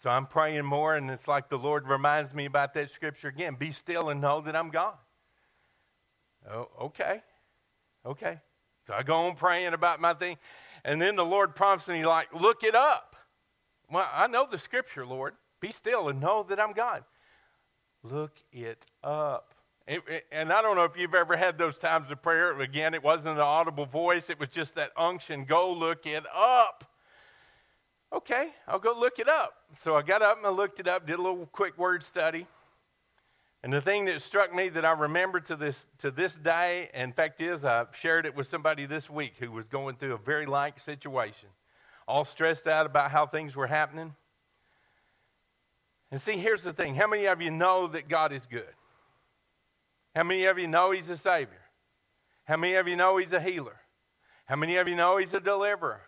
So 0.00 0.08
I'm 0.08 0.26
praying 0.26 0.64
more, 0.64 0.96
and 0.96 1.10
it's 1.10 1.28
like 1.28 1.50
the 1.50 1.58
Lord 1.58 1.86
reminds 1.86 2.32
me 2.32 2.46
about 2.46 2.72
that 2.72 2.90
scripture 2.90 3.28
again 3.28 3.56
be 3.58 3.70
still 3.70 4.08
and 4.08 4.18
know 4.18 4.40
that 4.40 4.56
I'm 4.56 4.70
God. 4.70 4.94
Oh, 6.50 6.68
okay. 6.80 7.20
Okay. 8.06 8.40
So 8.86 8.94
I 8.94 9.02
go 9.02 9.26
on 9.26 9.36
praying 9.36 9.74
about 9.74 10.00
my 10.00 10.14
thing, 10.14 10.38
and 10.86 11.02
then 11.02 11.16
the 11.16 11.24
Lord 11.24 11.54
prompts 11.54 11.86
me, 11.86 12.06
like, 12.06 12.32
look 12.32 12.64
it 12.64 12.74
up. 12.74 13.14
Well, 13.92 14.08
I 14.10 14.26
know 14.26 14.46
the 14.50 14.56
scripture, 14.56 15.04
Lord. 15.04 15.34
Be 15.60 15.70
still 15.70 16.08
and 16.08 16.18
know 16.18 16.46
that 16.48 16.58
I'm 16.58 16.72
God. 16.72 17.04
Look 18.02 18.38
it 18.50 18.86
up. 19.04 19.52
It, 19.86 20.02
it, 20.08 20.24
and 20.32 20.50
I 20.50 20.62
don't 20.62 20.76
know 20.76 20.84
if 20.84 20.96
you've 20.96 21.14
ever 21.14 21.36
had 21.36 21.58
those 21.58 21.76
times 21.76 22.10
of 22.10 22.22
prayer. 22.22 22.58
Again, 22.58 22.94
it 22.94 23.02
wasn't 23.02 23.36
an 23.36 23.42
audible 23.42 23.84
voice, 23.84 24.30
it 24.30 24.40
was 24.40 24.48
just 24.48 24.76
that 24.76 24.92
unction 24.96 25.44
go 25.44 25.70
look 25.70 26.06
it 26.06 26.24
up. 26.34 26.89
Okay, 28.12 28.48
I'll 28.66 28.80
go 28.80 28.94
look 28.98 29.18
it 29.18 29.28
up. 29.28 29.54
So 29.82 29.96
I 29.96 30.02
got 30.02 30.20
up 30.20 30.38
and 30.38 30.46
I 30.46 30.50
looked 30.50 30.80
it 30.80 30.88
up, 30.88 31.06
did 31.06 31.18
a 31.18 31.22
little 31.22 31.46
quick 31.46 31.78
word 31.78 32.02
study. 32.02 32.46
And 33.62 33.72
the 33.72 33.80
thing 33.80 34.06
that 34.06 34.22
struck 34.22 34.54
me 34.54 34.68
that 34.70 34.84
I 34.84 34.92
remember 34.92 35.38
to 35.40 35.54
this, 35.54 35.86
to 35.98 36.10
this 36.10 36.36
day, 36.36 36.88
in 36.94 37.12
fact, 37.12 37.40
is 37.40 37.64
I 37.64 37.84
shared 37.92 38.26
it 38.26 38.34
with 38.34 38.46
somebody 38.46 38.86
this 38.86 39.10
week 39.10 39.34
who 39.38 39.52
was 39.52 39.66
going 39.66 39.96
through 39.96 40.14
a 40.14 40.18
very 40.18 40.46
like 40.46 40.80
situation, 40.80 41.50
all 42.08 42.24
stressed 42.24 42.66
out 42.66 42.86
about 42.86 43.10
how 43.10 43.26
things 43.26 43.54
were 43.54 43.66
happening. 43.66 44.14
And 46.10 46.20
see, 46.20 46.38
here's 46.38 46.62
the 46.62 46.72
thing 46.72 46.96
how 46.96 47.06
many 47.06 47.26
of 47.26 47.40
you 47.40 47.50
know 47.50 47.86
that 47.86 48.08
God 48.08 48.32
is 48.32 48.46
good? 48.46 48.74
How 50.16 50.24
many 50.24 50.46
of 50.46 50.58
you 50.58 50.66
know 50.66 50.90
He's 50.90 51.10
a 51.10 51.16
Savior? 51.16 51.62
How 52.44 52.56
many 52.56 52.74
of 52.74 52.88
you 52.88 52.96
know 52.96 53.18
He's 53.18 53.32
a 53.32 53.40
healer? 53.40 53.80
How 54.46 54.56
many 54.56 54.76
of 54.78 54.88
you 54.88 54.96
know 54.96 55.18
He's 55.18 55.34
a 55.34 55.40
deliverer? 55.40 56.00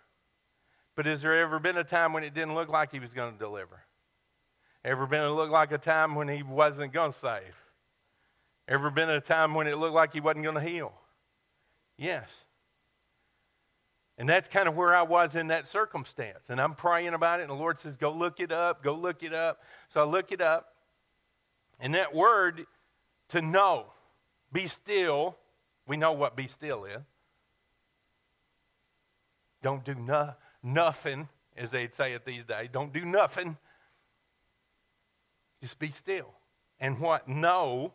But 0.95 1.07
has 1.07 1.23
there 1.23 1.41
ever 1.41 1.59
been 1.59 1.77
a 1.77 1.85
time 1.85 2.13
when 2.13 2.25
it 2.25 2.35
didn't 2.35 2.55
look 2.55 2.69
like 2.69 2.93
He 2.93 2.99
was 2.99 3.15
going 3.15 3.33
to 3.33 3.39
deliver? 3.39 3.83
Ever 4.85 5.07
been 5.07 5.23
a 5.23 5.33
look 5.33 5.51
like 5.51 5.73
a 5.73 5.79
time 5.79 6.15
when 6.15 6.29
He 6.29 6.43
wasn't 6.43 6.93
going 6.93 7.13
to 7.13 7.19
save? 7.19 7.57
Ever 8.69 8.91
been 8.91 9.11
a 9.11 9.21
time 9.21 9.55
when 9.55 9.67
it 9.67 9.79
looked 9.79 9.95
like 9.95 10.13
He 10.13 10.21
wasn't 10.21 10.45
going 10.45 10.57
to 10.57 10.61
heal? 10.61 10.93
Yes. 11.97 12.47
And 14.19 14.29
that's 14.29 14.49
kind 14.49 14.69
of 14.69 14.77
where 14.77 14.95
I 14.95 15.03
was 15.03 15.35
in 15.35 15.49
that 15.49 15.67
circumstance. 15.67 16.51
And 16.51 16.61
I'm 16.61 16.75
praying 16.75 17.15
about 17.15 17.41
it, 17.41 17.45
and 17.45 17.51
the 17.51 17.55
Lord 17.55 17.79
says, 17.79 17.97
Go 17.97 18.13
look 18.13 18.41
it 18.41 18.53
up, 18.53 18.83
go 18.83 18.95
look 18.95 19.23
it 19.23 19.33
up. 19.33 19.63
So 19.89 20.01
I 20.01 20.05
look 20.05 20.33
it 20.33 20.41
up. 20.41 20.75
And 21.81 21.95
that 21.95 22.15
word 22.15 22.67
to 23.31 23.43
know. 23.43 23.87
Be 24.53 24.67
still. 24.67 25.37
We 25.87 25.97
know 25.97 26.13
what 26.13 26.37
be 26.37 26.47
still 26.47 26.85
is. 26.85 27.03
Don't 29.63 29.85
do 29.85 29.95
no, 29.95 30.35
nothing, 30.62 31.29
as 31.57 31.70
they'd 31.70 31.94
say 31.94 32.12
it 32.12 32.25
these 32.25 32.44
days. 32.44 32.68
Don't 32.72 32.92
do 32.92 33.05
nothing. 33.05 33.57
Just 35.61 35.79
be 35.79 35.90
still. 35.90 36.33
And 36.81 36.98
what? 36.98 37.29
Know 37.29 37.92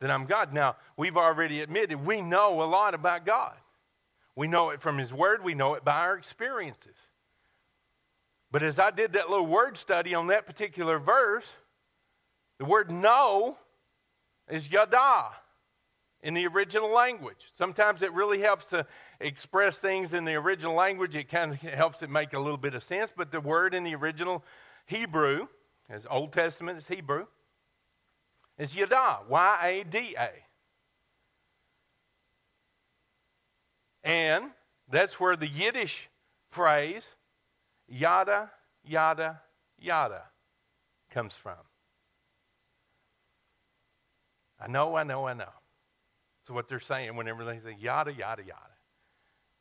that 0.00 0.10
I'm 0.10 0.26
God. 0.26 0.52
Now, 0.52 0.76
we've 0.96 1.16
already 1.16 1.60
admitted 1.60 2.04
we 2.04 2.22
know 2.22 2.62
a 2.62 2.64
lot 2.64 2.94
about 2.94 3.26
God. 3.26 3.54
We 4.36 4.46
know 4.46 4.70
it 4.70 4.80
from 4.80 4.98
His 4.98 5.12
Word, 5.12 5.42
we 5.42 5.54
know 5.54 5.74
it 5.74 5.84
by 5.84 5.98
our 5.98 6.16
experiences. 6.16 6.96
But 8.50 8.62
as 8.62 8.78
I 8.78 8.90
did 8.90 9.12
that 9.12 9.28
little 9.28 9.46
word 9.46 9.76
study 9.76 10.14
on 10.14 10.28
that 10.28 10.46
particular 10.46 10.98
verse, 10.98 11.46
the 12.58 12.64
word 12.64 12.90
know 12.90 13.58
is 14.48 14.70
yada 14.70 15.32
in 16.22 16.34
the 16.34 16.46
original 16.46 16.92
language. 16.92 17.48
Sometimes 17.52 18.02
it 18.02 18.12
really 18.12 18.40
helps 18.40 18.66
to 18.66 18.86
express 19.20 19.78
things 19.78 20.12
in 20.12 20.24
the 20.24 20.34
original 20.34 20.74
language. 20.74 21.14
It 21.14 21.28
kind 21.28 21.52
of 21.52 21.58
helps 21.60 22.02
it 22.02 22.10
make 22.10 22.32
a 22.32 22.38
little 22.38 22.56
bit 22.56 22.74
of 22.74 22.82
sense. 22.82 23.12
But 23.16 23.30
the 23.30 23.40
word 23.40 23.74
in 23.74 23.84
the 23.84 23.94
original 23.94 24.44
Hebrew, 24.86 25.48
as 25.88 26.06
Old 26.10 26.32
Testament 26.32 26.78
is 26.78 26.88
Hebrew, 26.88 27.26
is 28.58 28.74
yada, 28.74 29.18
Y 29.28 29.58
A 29.62 29.84
D 29.84 30.16
A. 30.18 30.30
And 34.02 34.50
that's 34.90 35.20
where 35.20 35.36
the 35.36 35.46
Yiddish 35.46 36.08
phrase, 36.48 37.06
yada, 37.86 38.50
yada, 38.82 39.42
yada, 39.78 40.22
comes 41.10 41.34
from. 41.34 41.58
I 44.60 44.66
know, 44.66 44.96
I 44.96 45.04
know, 45.04 45.26
I 45.26 45.34
know. 45.34 45.52
What 46.48 46.68
they're 46.68 46.80
saying 46.80 47.16
whenever 47.16 47.44
they 47.44 47.58
say 47.58 47.76
yada, 47.78 48.12
yada, 48.12 48.42
yada. 48.42 48.76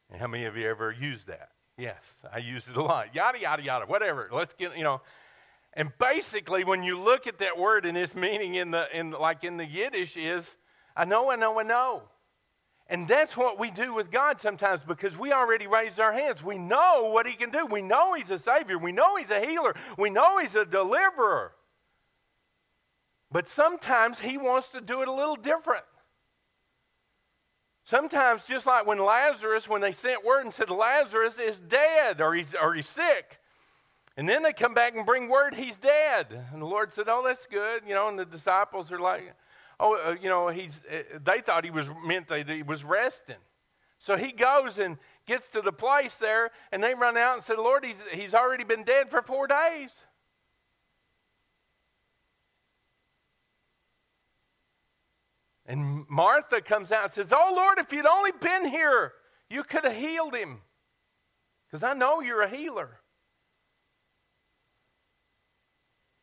And 0.09 0.19
how 0.19 0.27
many 0.27 0.45
of 0.45 0.55
you 0.55 0.67
ever 0.67 0.91
used 0.91 1.27
that? 1.27 1.49
Yes, 1.77 2.03
I 2.33 2.39
use 2.39 2.67
it 2.67 2.77
a 2.77 2.81
lot. 2.81 3.13
Yada, 3.13 3.39
yada, 3.39 3.61
yada, 3.61 3.85
whatever. 3.85 4.29
Let's 4.31 4.53
get, 4.53 4.75
you 4.77 4.83
know. 4.83 5.01
And 5.73 5.91
basically, 5.99 6.63
when 6.63 6.81
you 6.81 6.99
look 6.99 7.27
at 7.27 7.39
that 7.39 7.57
word 7.57 7.85
and 7.85 7.97
its 7.97 8.15
meaning 8.15 8.55
in 8.55 8.71
the, 8.71 8.87
in, 8.93 9.11
like 9.11 9.43
in 9.43 9.57
the 9.57 9.65
Yiddish 9.65 10.17
is, 10.17 10.55
I 10.95 11.05
know, 11.05 11.29
I 11.29 11.35
know, 11.35 11.59
I 11.59 11.63
know. 11.63 12.03
And 12.87 13.07
that's 13.07 13.35
what 13.35 13.59
we 13.59 13.69
do 13.69 13.93
with 13.93 14.09
God 14.09 14.39
sometimes 14.39 14.81
because 14.87 15.17
we 15.17 15.31
already 15.33 15.67
raised 15.67 15.99
our 15.99 16.13
hands. 16.13 16.41
We 16.41 16.57
know 16.57 17.11
what 17.11 17.27
He 17.27 17.33
can 17.33 17.51
do. 17.51 17.65
We 17.65 17.81
know 17.81 18.13
He's 18.13 18.31
a 18.31 18.39
Savior. 18.39 18.77
We 18.77 18.93
know 18.93 19.17
He's 19.17 19.29
a 19.29 19.45
healer. 19.45 19.75
We 19.97 20.09
know 20.09 20.39
He's 20.39 20.55
a 20.55 20.65
deliverer. 20.65 21.51
But 23.31 23.49
sometimes 23.49 24.19
he 24.19 24.37
wants 24.37 24.69
to 24.69 24.81
do 24.81 25.01
it 25.01 25.07
a 25.07 25.13
little 25.13 25.35
different. 25.35 25.83
Sometimes, 27.87 28.45
just 28.45 28.65
like 28.65 28.85
when 28.85 28.99
Lazarus, 28.99 29.69
when 29.69 29.79
they 29.79 29.93
sent 29.93 30.25
word 30.25 30.43
and 30.43 30.53
said 30.53 30.69
Lazarus 30.69 31.39
is 31.39 31.55
dead 31.55 32.19
or 32.19 32.33
he's, 32.33 32.53
or 32.53 32.73
he's 32.73 32.85
sick, 32.85 33.39
and 34.17 34.27
then 34.27 34.43
they 34.43 34.51
come 34.51 34.73
back 34.73 34.93
and 34.93 35.05
bring 35.05 35.29
word 35.29 35.53
he's 35.53 35.79
dead. 35.79 36.27
And 36.51 36.61
the 36.61 36.65
Lord 36.65 36.93
said, 36.93 37.05
Oh, 37.07 37.23
that's 37.25 37.45
good. 37.45 37.83
You 37.87 37.95
know, 37.95 38.09
and 38.09 38.19
the 38.19 38.25
disciples 38.25 38.91
are 38.91 38.99
like, 38.99 39.33
Oh, 39.79 39.95
uh, 40.05 40.17
you 40.21 40.27
know, 40.27 40.49
he's, 40.49 40.81
uh, 40.91 41.17
they 41.23 41.39
thought 41.39 41.63
he 41.63 41.71
was 41.71 41.89
meant 42.05 42.27
that 42.27 42.49
he 42.49 42.61
was 42.61 42.83
resting. 42.83 43.37
So 43.99 44.17
he 44.17 44.33
goes 44.33 44.79
and 44.79 44.97
gets 45.25 45.47
to 45.51 45.61
the 45.61 45.71
place 45.71 46.15
there, 46.15 46.51
and 46.73 46.83
they 46.83 46.93
run 46.93 47.15
out 47.15 47.35
and 47.35 47.43
said, 47.43 47.57
Lord, 47.57 47.85
he's, 47.85 48.03
he's 48.11 48.33
already 48.33 48.65
been 48.65 48.83
dead 48.83 49.09
for 49.09 49.21
four 49.21 49.47
days. 49.47 50.03
And 55.67 56.05
Martha 56.07 56.61
comes 56.61 56.91
out 56.91 57.03
and 57.03 57.11
says, 57.11 57.33
Oh 57.33 57.53
Lord, 57.53 57.77
if 57.77 57.91
you'd 57.91 58.05
only 58.05 58.31
been 58.31 58.65
here, 58.65 59.13
you 59.49 59.63
could 59.63 59.83
have 59.83 59.95
healed 59.95 60.33
him. 60.33 60.61
Because 61.69 61.83
I 61.83 61.93
know 61.93 62.21
you're 62.21 62.41
a 62.41 62.49
healer. 62.49 63.01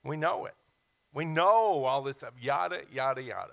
We 0.02 0.16
know 0.16 0.46
it. 0.46 0.54
We 1.12 1.24
know 1.24 1.84
all 1.84 2.02
this 2.02 2.18
stuff, 2.18 2.32
yada, 2.40 2.80
yada, 2.92 3.22
yada. 3.22 3.52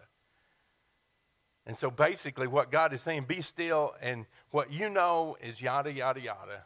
And 1.66 1.78
so 1.78 1.92
basically, 1.92 2.48
what 2.48 2.72
God 2.72 2.92
is 2.92 3.02
saying, 3.02 3.26
be 3.28 3.42
still, 3.42 3.94
and 4.02 4.26
what 4.50 4.72
you 4.72 4.90
know 4.90 5.38
is 5.42 5.62
yada, 5.62 5.92
yada, 5.94 6.20
yada. 6.20 6.66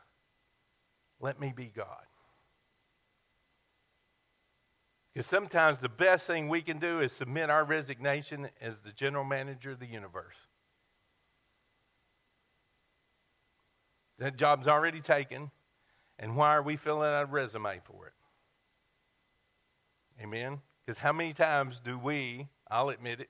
Let 1.20 1.40
me 1.40 1.54
be 1.56 1.66
God. 1.66 2.05
Because 5.16 5.28
sometimes 5.28 5.80
the 5.80 5.88
best 5.88 6.28
thing 6.28 6.50
we 6.50 6.62
can 6.62 6.78
do 6.78 7.00
is 7.00 7.14
submit 7.14 7.50
our 7.50 7.64
resignation 7.64 8.50
as 8.60 8.82
the 8.82 8.92
general 8.92 9.24
manager 9.24 9.72
of 9.72 9.80
the 9.80 9.86
universe. 9.86 10.36
That 14.20 14.36
job's 14.36 14.68
already 14.68 15.00
taken, 15.00 15.52
and 16.20 16.36
why 16.36 16.54
are 16.54 16.62
we 16.62 16.76
filling 16.76 17.08
out 17.08 17.24
a 17.24 17.26
resume 17.28 17.80
for 17.82 18.08
it? 18.08 18.14
Amen? 20.22 20.60
Because 20.86 20.98
how 20.98 21.14
many 21.14 21.32
times 21.32 21.80
do 21.80 21.98
we, 21.98 22.50
I'll 22.70 22.90
admit 22.90 23.22
it, 23.22 23.30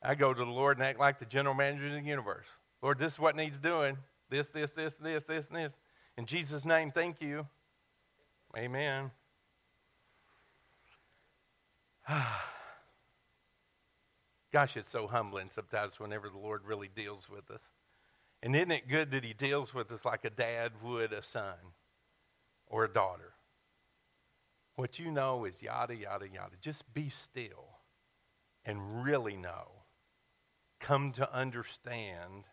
I 0.00 0.14
go 0.14 0.32
to 0.32 0.44
the 0.44 0.50
Lord 0.50 0.76
and 0.76 0.86
act 0.86 1.00
like 1.00 1.18
the 1.18 1.26
general 1.26 1.54
manager 1.54 1.88
of 1.88 1.94
the 1.94 2.00
universe. 2.00 2.46
Lord, 2.80 3.00
this 3.00 3.14
is 3.14 3.18
what 3.18 3.34
needs 3.34 3.58
doing. 3.58 3.98
This, 4.30 4.48
this, 4.50 4.70
this, 4.70 4.94
this, 4.94 5.24
this, 5.24 5.48
and 5.48 5.56
this. 5.56 5.72
In 6.16 6.26
Jesus' 6.26 6.64
name, 6.64 6.92
thank 6.92 7.20
you. 7.20 7.48
Amen. 8.56 9.10
Gosh, 14.52 14.76
it's 14.76 14.90
so 14.90 15.06
humbling 15.06 15.50
sometimes 15.50 16.00
whenever 16.00 16.28
the 16.28 16.38
Lord 16.38 16.64
really 16.64 16.88
deals 16.88 17.28
with 17.28 17.50
us. 17.50 17.60
And 18.42 18.56
isn't 18.56 18.70
it 18.70 18.88
good 18.88 19.10
that 19.10 19.24
He 19.24 19.34
deals 19.34 19.74
with 19.74 19.92
us 19.92 20.04
like 20.04 20.24
a 20.24 20.30
dad 20.30 20.72
would 20.82 21.12
a 21.12 21.22
son 21.22 21.74
or 22.66 22.84
a 22.84 22.92
daughter? 22.92 23.34
What 24.76 24.98
you 24.98 25.10
know 25.10 25.44
is 25.44 25.60
yada, 25.62 25.94
yada, 25.94 26.26
yada. 26.28 26.54
Just 26.60 26.94
be 26.94 27.08
still 27.10 27.80
and 28.64 29.04
really 29.04 29.36
know. 29.36 29.72
Come 30.80 31.10
to 31.12 31.34
understand 31.34 32.44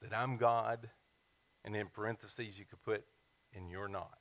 that 0.00 0.16
I'm 0.16 0.36
God, 0.36 0.90
and 1.64 1.74
in 1.74 1.88
parentheses, 1.88 2.56
you 2.56 2.64
could 2.64 2.82
put, 2.84 3.04
and 3.52 3.68
you're 3.68 3.88
not. 3.88 4.18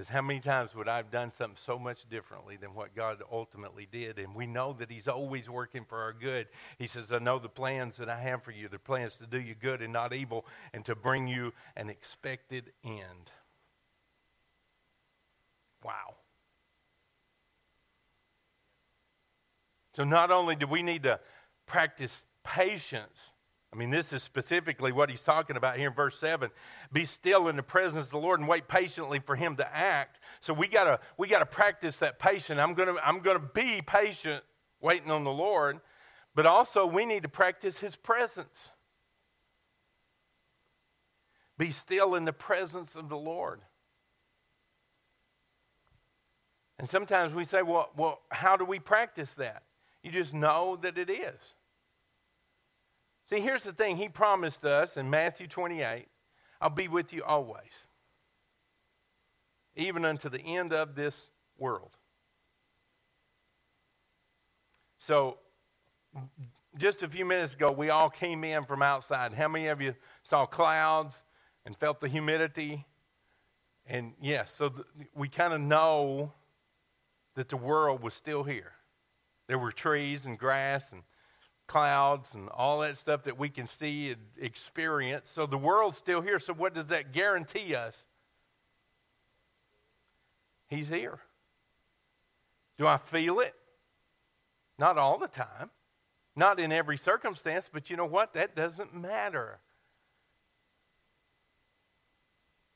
Because 0.00 0.14
how 0.14 0.22
many 0.22 0.40
times 0.40 0.74
would 0.74 0.88
I 0.88 0.96
have 0.96 1.10
done 1.10 1.30
something 1.30 1.58
so 1.58 1.78
much 1.78 2.08
differently 2.08 2.56
than 2.56 2.72
what 2.72 2.96
God 2.96 3.22
ultimately 3.30 3.86
did? 3.92 4.18
And 4.18 4.34
we 4.34 4.46
know 4.46 4.74
that 4.78 4.90
He's 4.90 5.06
always 5.06 5.50
working 5.50 5.84
for 5.84 5.98
our 5.98 6.14
good. 6.14 6.46
He 6.78 6.86
says, 6.86 7.12
I 7.12 7.18
know 7.18 7.38
the 7.38 7.50
plans 7.50 7.98
that 7.98 8.08
I 8.08 8.18
have 8.18 8.42
for 8.42 8.50
you. 8.50 8.66
They're 8.66 8.78
plans 8.78 9.18
to 9.18 9.26
do 9.26 9.38
you 9.38 9.54
good 9.54 9.82
and 9.82 9.92
not 9.92 10.14
evil, 10.14 10.46
and 10.72 10.86
to 10.86 10.94
bring 10.94 11.28
you 11.28 11.52
an 11.76 11.90
expected 11.90 12.72
end. 12.82 13.30
Wow. 15.84 16.14
So 19.92 20.02
not 20.04 20.30
only 20.30 20.56
do 20.56 20.66
we 20.66 20.82
need 20.82 21.02
to 21.02 21.20
practice 21.66 22.24
patience 22.42 23.32
I 23.72 23.76
mean, 23.76 23.90
this 23.90 24.12
is 24.12 24.22
specifically 24.22 24.90
what 24.90 25.10
he's 25.10 25.22
talking 25.22 25.56
about 25.56 25.76
here 25.76 25.88
in 25.88 25.94
verse 25.94 26.18
7. 26.18 26.50
Be 26.92 27.04
still 27.04 27.46
in 27.46 27.54
the 27.54 27.62
presence 27.62 28.06
of 28.06 28.10
the 28.10 28.18
Lord 28.18 28.40
and 28.40 28.48
wait 28.48 28.66
patiently 28.66 29.20
for 29.20 29.36
him 29.36 29.56
to 29.56 29.76
act. 29.76 30.18
So 30.40 30.52
we 30.52 30.66
gotta 30.66 30.98
we 31.16 31.28
gotta 31.28 31.46
practice 31.46 31.98
that 31.98 32.18
patience. 32.18 32.58
I'm 32.58 32.74
gonna 32.74 32.96
I'm 33.02 33.20
gonna 33.20 33.38
be 33.38 33.80
patient 33.80 34.42
waiting 34.80 35.10
on 35.10 35.22
the 35.22 35.30
Lord, 35.30 35.78
but 36.34 36.46
also 36.46 36.84
we 36.84 37.04
need 37.04 37.22
to 37.22 37.28
practice 37.28 37.78
his 37.78 37.94
presence. 37.94 38.70
Be 41.56 41.70
still 41.70 42.16
in 42.16 42.24
the 42.24 42.32
presence 42.32 42.96
of 42.96 43.08
the 43.08 43.18
Lord. 43.18 43.60
And 46.78 46.88
sometimes 46.88 47.34
we 47.34 47.44
say, 47.44 47.60
well, 47.60 47.90
well, 47.94 48.22
how 48.30 48.56
do 48.56 48.64
we 48.64 48.78
practice 48.78 49.34
that? 49.34 49.64
You 50.02 50.10
just 50.10 50.32
know 50.32 50.78
that 50.80 50.96
it 50.96 51.10
is. 51.10 51.38
See, 53.30 53.38
here's 53.38 53.62
the 53.62 53.72
thing 53.72 53.96
He 53.96 54.08
promised 54.08 54.64
us 54.64 54.96
in 54.96 55.08
Matthew 55.08 55.46
28 55.46 56.08
I'll 56.60 56.68
be 56.68 56.88
with 56.88 57.12
you 57.12 57.22
always, 57.22 57.86
even 59.76 60.04
unto 60.04 60.28
the 60.28 60.40
end 60.40 60.72
of 60.72 60.96
this 60.96 61.30
world. 61.56 61.96
So, 64.98 65.38
just 66.76 67.02
a 67.04 67.08
few 67.08 67.24
minutes 67.24 67.54
ago, 67.54 67.70
we 67.70 67.88
all 67.88 68.10
came 68.10 68.42
in 68.42 68.64
from 68.64 68.82
outside. 68.82 69.32
How 69.32 69.48
many 69.48 69.68
of 69.68 69.80
you 69.80 69.94
saw 70.22 70.44
clouds 70.44 71.22
and 71.64 71.76
felt 71.76 72.00
the 72.00 72.08
humidity? 72.08 72.84
And 73.86 74.12
yes, 74.20 74.52
so 74.52 74.70
th- 74.70 74.86
we 75.14 75.28
kind 75.28 75.54
of 75.54 75.60
know 75.60 76.32
that 77.36 77.48
the 77.48 77.56
world 77.56 78.02
was 78.02 78.12
still 78.12 78.42
here. 78.42 78.72
There 79.46 79.58
were 79.58 79.72
trees 79.72 80.26
and 80.26 80.36
grass 80.38 80.92
and 80.92 81.02
clouds 81.70 82.34
and 82.34 82.48
all 82.48 82.80
that 82.80 82.98
stuff 82.98 83.22
that 83.22 83.38
we 83.38 83.48
can 83.48 83.64
see 83.64 84.10
and 84.10 84.20
experience. 84.36 85.30
So 85.30 85.46
the 85.46 85.56
world's 85.56 85.96
still 85.96 86.20
here. 86.20 86.40
So 86.40 86.52
what 86.52 86.74
does 86.74 86.86
that 86.86 87.12
guarantee 87.12 87.76
us? 87.76 88.06
He's 90.66 90.88
here. 90.88 91.20
Do 92.76 92.88
I 92.88 92.96
feel 92.96 93.38
it? 93.38 93.54
Not 94.80 94.98
all 94.98 95.16
the 95.16 95.28
time. 95.28 95.70
Not 96.34 96.58
in 96.58 96.72
every 96.72 96.96
circumstance, 96.96 97.70
but 97.72 97.88
you 97.88 97.96
know 97.96 98.06
what? 98.06 98.34
That 98.34 98.56
doesn't 98.56 98.92
matter. 98.92 99.60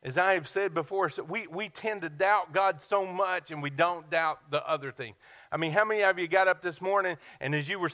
As 0.05 0.17
I 0.17 0.35
have 0.35 0.47
said 0.47 0.73
before, 0.73 1.09
so 1.09 1.25
we, 1.25 1.49
we 1.49 1.69
tend 1.69 2.03
to 2.03 2.11
doubt 2.11 2.53
God 2.53 2.81
so 2.81 3.05
much 3.05 3.51
and 3.51 3.61
we 3.61 3.71
don't 3.71 4.09
doubt 4.09 4.51
the 4.51 4.65
other 4.69 4.93
thing. 4.93 5.15
I 5.55 5.57
mean, 5.57 5.71
how 5.71 5.85
many 5.85 6.03
of 6.03 6.19
you 6.19 6.27
got 6.27 6.49
up 6.49 6.63
this 6.63 6.81
morning 6.81 7.17
and 7.41 7.55
as 7.55 7.69
you 7.69 7.79
were 7.79 7.91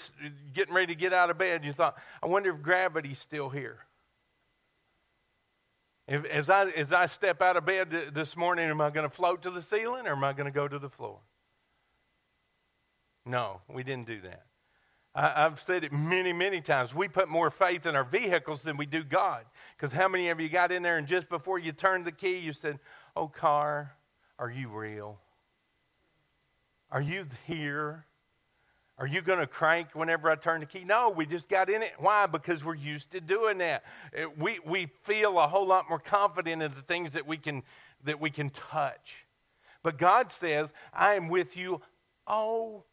getting 0.54 0.72
ready 0.72 0.94
to 0.94 0.98
get 0.98 1.12
out 1.12 1.28
of 1.28 1.36
bed, 1.36 1.62
you 1.62 1.74
thought, 1.74 1.94
I 2.22 2.26
wonder 2.26 2.48
if 2.48 2.62
gravity's 2.62 3.18
still 3.18 3.50
here? 3.50 3.80
If, 6.08 6.24
as, 6.24 6.48
I, 6.48 6.70
as 6.70 6.90
I 6.90 7.04
step 7.04 7.42
out 7.42 7.58
of 7.58 7.66
bed 7.66 7.90
this 8.14 8.34
morning, 8.34 8.70
am 8.70 8.80
I 8.80 8.88
going 8.88 9.06
to 9.06 9.14
float 9.14 9.42
to 9.42 9.50
the 9.50 9.60
ceiling 9.60 10.06
or 10.06 10.12
am 10.12 10.24
I 10.24 10.32
going 10.32 10.46
to 10.46 10.50
go 10.50 10.68
to 10.68 10.78
the 10.78 10.88
floor? 10.88 11.18
No, 13.26 13.60
we 13.68 13.82
didn't 13.82 14.06
do 14.06 14.22
that. 14.22 14.46
I, 15.14 15.42
have 15.42 15.60
said 15.60 15.84
it 15.84 15.92
many, 15.92 16.32
many 16.32 16.62
times. 16.62 16.94
We 16.94 17.08
put 17.08 17.28
more 17.28 17.50
faith 17.50 17.84
in 17.84 17.94
our 17.94 18.04
vehicles 18.04 18.62
than 18.62 18.78
we 18.78 18.86
do 18.86 19.04
God. 19.04 19.44
Because 19.76 19.92
how 19.92 20.08
many 20.08 20.30
of 20.30 20.40
you 20.40 20.48
got 20.48 20.72
in 20.72 20.82
there 20.82 20.96
and 20.96 21.06
just 21.06 21.28
before 21.28 21.58
you 21.58 21.72
turned 21.72 22.06
the 22.06 22.12
key, 22.12 22.38
you 22.38 22.54
said, 22.54 22.78
Oh, 23.14 23.28
car, 23.28 23.96
are 24.38 24.50
you 24.50 24.70
real? 24.70 25.18
Are 26.92 27.00
you 27.00 27.26
here? 27.46 28.06
Are 28.98 29.06
you 29.06 29.22
going 29.22 29.38
to 29.38 29.46
crank 29.46 29.94
whenever 29.94 30.30
I 30.30 30.34
turn 30.34 30.60
the 30.60 30.66
key? 30.66 30.84
No, 30.84 31.08
we 31.08 31.24
just 31.24 31.48
got 31.48 31.70
in 31.70 31.82
it. 31.82 31.92
Why? 31.98 32.26
Because 32.26 32.64
we're 32.64 32.74
used 32.74 33.12
to 33.12 33.20
doing 33.20 33.58
that. 33.58 33.82
We, 34.36 34.58
we 34.64 34.90
feel 35.04 35.38
a 35.38 35.48
whole 35.48 35.66
lot 35.66 35.88
more 35.88 35.98
confident 35.98 36.62
in 36.62 36.74
the 36.74 36.82
things 36.82 37.12
that 37.12 37.26
we 37.26 37.38
can, 37.38 37.62
that 38.04 38.20
we 38.20 38.28
can 38.28 38.50
touch. 38.50 39.24
But 39.82 39.96
God 39.96 40.32
says, 40.32 40.72
I 40.92 41.14
am 41.14 41.28
with 41.28 41.56
you 41.56 41.80
always. 42.26 42.84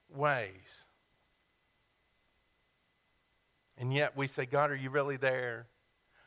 And 3.77 3.93
yet 3.93 4.15
we 4.15 4.27
say, 4.27 4.45
God, 4.45 4.71
are 4.71 4.75
you 4.75 4.89
really 4.89 5.17
there? 5.17 5.67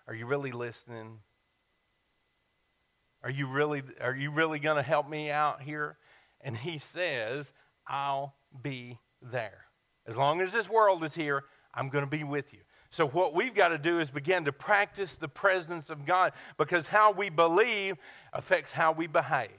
Are 0.07 0.15
you 0.15 0.27
really 0.27 0.53
listening? 0.53 1.21
Are 3.23 3.31
you 3.31 3.47
really, 3.47 3.83
are 4.01 4.15
you 4.15 4.31
really 4.31 4.59
going 4.59 4.77
to 4.77 4.83
help 4.83 5.09
me 5.09 5.31
out 5.31 5.63
here? 5.63 5.97
And 6.43 6.57
he 6.57 6.79
says, 6.79 7.53
I'll 7.91 8.37
be 8.63 8.99
there. 9.21 9.67
As 10.07 10.17
long 10.17 10.41
as 10.41 10.53
this 10.53 10.71
world 10.71 11.05
is 11.05 11.15
here, 11.15 11.45
I'm 11.75 11.89
going 11.89 12.05
to 12.05 12.11
be 12.11 12.25
with 12.25 12.53
you. 12.55 12.61
So, 12.91 13.07
what 13.07 13.35
we've 13.35 13.55
got 13.55 13.69
to 13.69 13.79
do 13.79 14.01
is 14.01 14.11
begin 14.11 14.45
to 14.47 14.53
practice 14.53 15.17
the 15.17 15.29
presence 15.29 15.91
of 15.91 16.07
God 16.07 16.33
because 16.57 16.89
how 16.89 17.13
we 17.13 17.29
believe 17.29 17.97
affects 18.33 18.73
how 18.73 18.93
we 18.93 19.07
behave. 19.07 19.51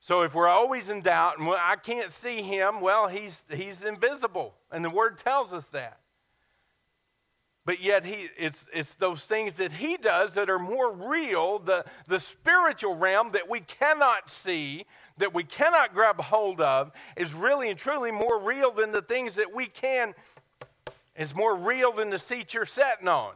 So, 0.00 0.22
if 0.22 0.34
we're 0.34 0.48
always 0.48 0.88
in 0.88 1.00
doubt 1.00 1.38
and 1.38 1.48
I 1.48 1.76
can't 1.76 2.12
see 2.12 2.42
him, 2.42 2.80
well, 2.80 3.08
he's, 3.08 3.42
he's 3.52 3.82
invisible. 3.82 4.54
And 4.70 4.84
the 4.84 4.90
word 4.90 5.18
tells 5.18 5.52
us 5.52 5.68
that 5.68 6.00
but 7.68 7.82
yet 7.82 8.06
he, 8.06 8.30
it's, 8.38 8.64
it's 8.72 8.94
those 8.94 9.26
things 9.26 9.56
that 9.56 9.72
he 9.72 9.98
does 9.98 10.32
that 10.32 10.48
are 10.48 10.58
more 10.58 10.90
real, 10.90 11.58
the, 11.58 11.84
the 12.06 12.18
spiritual 12.18 12.96
realm 12.96 13.32
that 13.32 13.46
we 13.46 13.60
cannot 13.60 14.30
see, 14.30 14.86
that 15.18 15.34
we 15.34 15.44
cannot 15.44 15.94
grab 15.94 16.20
hold 16.20 16.60
of, 16.60 16.92
is 17.16 17.32
really 17.32 17.70
and 17.70 17.78
truly 17.78 18.10
more 18.10 18.40
real 18.40 18.70
than 18.70 18.92
the 18.92 19.02
things 19.02 19.34
that 19.36 19.54
we 19.54 19.66
can, 19.66 20.14
is 21.16 21.34
more 21.34 21.54
real 21.54 21.92
than 21.92 22.10
the 22.10 22.18
seat 22.18 22.54
you're 22.54 22.66
sitting 22.66 23.08
on. 23.08 23.34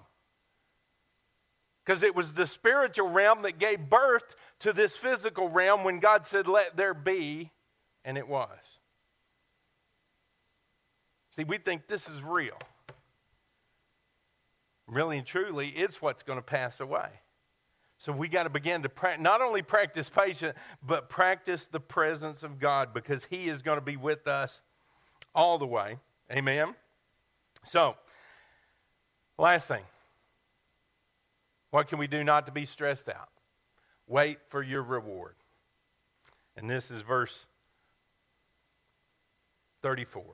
Because 1.85 2.03
it 2.03 2.15
was 2.15 2.35
the 2.35 2.47
spiritual 2.47 3.09
realm 3.09 3.43
that 3.43 3.59
gave 3.59 3.91
birth 3.91 4.37
to 4.61 4.73
this 4.73 4.97
physical 4.97 5.49
realm 5.49 5.83
when 5.83 5.99
God 5.99 6.27
said, 6.27 6.47
Let 6.47 6.77
there 6.77 6.95
be, 6.95 7.51
and 8.05 8.17
it 8.17 8.29
was. 8.29 8.49
See, 11.35 11.45
we 11.45 11.59
think 11.59 11.89
this 11.89 12.09
is 12.09 12.23
real 12.23 12.59
really 14.93 15.19
and 15.19 15.27
truly, 15.27 15.69
it's 15.69 16.03
what's 16.03 16.23
going 16.23 16.39
to 16.39 16.43
pass 16.43 16.81
away. 16.81 17.09
So 18.03 18.11
we 18.11 18.27
got 18.27 18.43
to 18.43 18.51
begin 18.51 18.83
to 18.83 18.89
pra- 18.89 19.17
not 19.17 19.41
only 19.41 19.63
practice 19.63 20.09
patience, 20.09 20.59
but 20.85 21.09
practice 21.09 21.69
the 21.69 21.79
presence 21.79 22.43
of 22.43 22.59
God 22.59 22.93
because 22.93 23.27
He 23.27 23.49
is 23.49 23.63
going 23.63 23.77
to 23.77 23.85
be 23.85 23.97
with 23.97 24.27
us 24.27 24.61
all 25.37 25.57
the 25.57 25.69
way. 25.69 25.99
Amen. 26.29 26.75
So, 27.63 27.95
last 29.39 29.69
thing. 29.69 29.85
What 31.71 31.87
can 31.87 32.01
we 32.01 32.09
do 32.09 32.25
not 32.25 32.47
to 32.47 32.53
be 32.53 32.67
stressed 32.67 33.09
out? 33.09 33.29
Wait 34.09 34.39
for 34.49 34.65
your 34.65 34.83
reward. 34.83 35.37
And 36.57 36.69
this 36.69 36.91
is 36.91 37.03
verse 37.03 37.47
34. 39.83 40.25